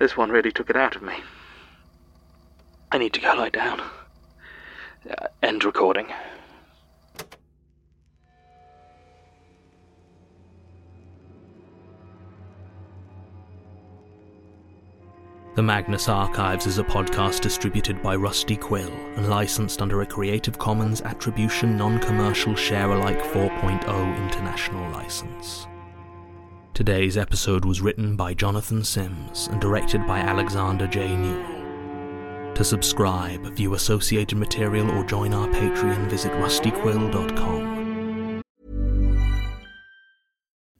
this 0.00 0.16
one 0.16 0.30
really 0.30 0.50
took 0.50 0.68
it 0.68 0.76
out 0.76 0.96
of 0.96 1.02
me. 1.02 1.14
I 2.90 2.98
need 2.98 3.12
to 3.12 3.20
go 3.20 3.32
lie 3.34 3.50
down. 3.50 3.80
Uh, 5.08 5.28
end 5.40 5.64
recording. 5.64 6.08
The 15.58 15.62
Magnus 15.64 16.08
Archives 16.08 16.68
is 16.68 16.78
a 16.78 16.84
podcast 16.84 17.40
distributed 17.40 18.00
by 18.00 18.14
Rusty 18.14 18.56
Quill 18.56 18.92
and 19.16 19.28
licensed 19.28 19.82
under 19.82 20.02
a 20.02 20.06
Creative 20.06 20.56
Commons 20.56 21.00
Attribution 21.00 21.76
Non 21.76 21.98
Commercial 21.98 22.54
Share 22.54 22.92
Alike 22.92 23.20
4.0 23.20 24.22
International 24.22 24.88
License. 24.92 25.66
Today's 26.74 27.16
episode 27.16 27.64
was 27.64 27.80
written 27.80 28.14
by 28.14 28.34
Jonathan 28.34 28.84
Sims 28.84 29.48
and 29.48 29.60
directed 29.60 30.06
by 30.06 30.20
Alexander 30.20 30.86
J. 30.86 31.16
Newall. 31.16 32.54
To 32.54 32.62
subscribe, 32.62 33.44
view 33.56 33.74
associated 33.74 34.38
material, 34.38 34.88
or 34.92 35.02
join 35.02 35.34
our 35.34 35.48
Patreon, 35.48 36.08
visit 36.08 36.30
rustyquill.com. 36.34 38.42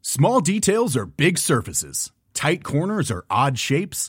Small 0.02 0.40
details 0.40 0.96
are 0.96 1.06
big 1.06 1.36
surfaces, 1.36 2.12
tight 2.32 2.62
corners 2.62 3.10
are 3.10 3.24
odd 3.28 3.58
shapes, 3.58 4.08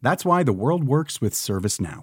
That's 0.00 0.24
why 0.24 0.42
the 0.42 0.52
world 0.52 0.84
works 0.84 1.20
with 1.20 1.34
ServiceNow. 1.34 2.02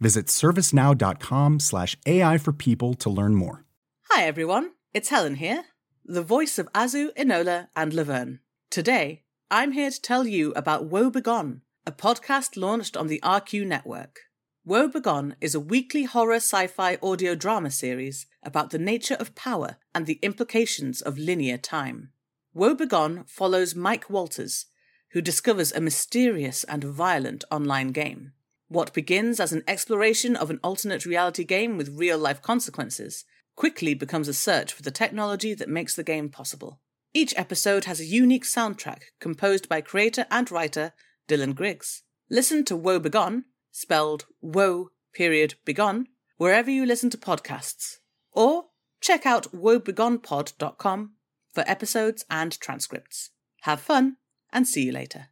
Visit 0.00 0.26
servicenow.com/ai 0.26 2.38
for 2.38 2.52
people 2.52 2.94
to 2.94 3.10
learn 3.10 3.34
more. 3.34 3.64
Hi 4.10 4.24
everyone, 4.24 4.72
it's 4.94 5.08
Helen 5.08 5.36
here, 5.36 5.64
the 6.04 6.22
voice 6.22 6.58
of 6.58 6.72
Azu, 6.72 7.10
Enola, 7.16 7.68
and 7.74 7.94
Laverne. 7.94 8.40
Today, 8.70 9.24
I'm 9.50 9.72
here 9.72 9.90
to 9.90 10.00
tell 10.00 10.26
you 10.26 10.52
about 10.54 10.86
Woe 10.86 11.10
Begone, 11.10 11.62
a 11.86 11.92
podcast 11.92 12.56
launched 12.56 12.96
on 12.96 13.08
the 13.08 13.20
RQ 13.22 13.66
network. 13.66 14.20
Woe 14.64 14.88
Begone 14.88 15.36
is 15.40 15.54
a 15.54 15.60
weekly 15.60 16.04
horror 16.04 16.36
sci-fi 16.36 16.96
audio 17.02 17.34
drama 17.34 17.70
series 17.70 18.26
about 18.42 18.70
the 18.70 18.78
nature 18.78 19.16
of 19.16 19.34
power 19.34 19.76
and 19.94 20.06
the 20.06 20.18
implications 20.22 21.02
of 21.02 21.18
linear 21.18 21.58
time. 21.58 22.12
Woe 22.54 22.74
Begone 22.74 23.24
follows 23.26 23.74
Mike 23.74 24.08
Walters, 24.08 24.66
who 25.12 25.22
discovers 25.22 25.72
a 25.72 25.80
mysterious 25.80 26.64
and 26.64 26.84
violent 26.84 27.44
online 27.50 27.88
game. 27.88 28.32
What 28.68 28.94
begins 28.94 29.38
as 29.38 29.52
an 29.52 29.62
exploration 29.68 30.34
of 30.34 30.50
an 30.50 30.58
alternate 30.64 31.04
reality 31.04 31.44
game 31.44 31.76
with 31.76 31.98
real 31.98 32.18
life 32.18 32.40
consequences 32.40 33.24
quickly 33.54 33.92
becomes 33.92 34.28
a 34.28 34.34
search 34.34 34.72
for 34.72 34.82
the 34.82 34.90
technology 34.90 35.52
that 35.54 35.68
makes 35.68 35.94
the 35.94 36.02
game 36.02 36.30
possible. 36.30 36.80
Each 37.12 37.34
episode 37.36 37.84
has 37.84 38.00
a 38.00 38.06
unique 38.06 38.44
soundtrack 38.44 39.02
composed 39.20 39.68
by 39.68 39.82
creator 39.82 40.26
and 40.30 40.50
writer 40.50 40.94
Dylan 41.28 41.54
Griggs. 41.54 42.02
Listen 42.30 42.64
to 42.64 42.76
Woe 42.76 42.98
Begone, 42.98 43.44
spelled 43.70 44.24
Woe 44.40 44.88
period 45.12 45.54
Begone, 45.66 46.06
wherever 46.38 46.70
you 46.70 46.86
listen 46.86 47.10
to 47.10 47.18
podcasts. 47.18 47.98
Or 48.32 48.64
check 49.02 49.26
out 49.26 49.52
woebegonepod.com 49.52 51.12
for 51.52 51.64
episodes 51.66 52.24
and 52.30 52.58
transcripts. 52.58 53.30
Have 53.62 53.80
fun 53.80 54.16
and 54.52 54.66
see 54.66 54.84
you 54.84 54.92
later 54.92 55.28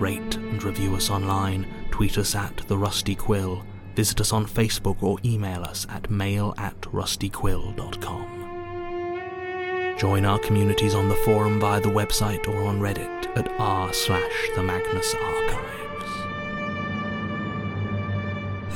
rate 0.00 0.36
and 0.36 0.62
review 0.62 0.96
us 0.96 1.10
online, 1.10 1.66
tweet 1.90 2.16
us 2.18 2.34
at 2.34 2.56
The 2.68 2.76
Rusty 2.78 3.14
Quill, 3.14 3.64
visit 3.94 4.20
us 4.20 4.32
on 4.32 4.46
Facebook 4.46 5.02
or 5.02 5.18
email 5.24 5.62
us 5.62 5.86
at 5.90 6.10
mail 6.10 6.54
at 6.56 6.80
rustyquill.com. 6.80 8.38
Join 9.98 10.24
our 10.24 10.38
communities 10.38 10.94
on 10.94 11.10
the 11.10 11.16
forum 11.16 11.60
via 11.60 11.80
the 11.80 11.90
website 11.90 12.48
or 12.48 12.62
on 12.62 12.80
Reddit 12.80 13.36
at 13.36 13.48
r 13.58 13.92
slash 13.92 14.48
the 14.56 14.62
Magnus 14.62 15.14
Archives. 15.14 15.66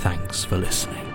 Thanks 0.03 0.45
for 0.45 0.59
listening. 0.59 1.14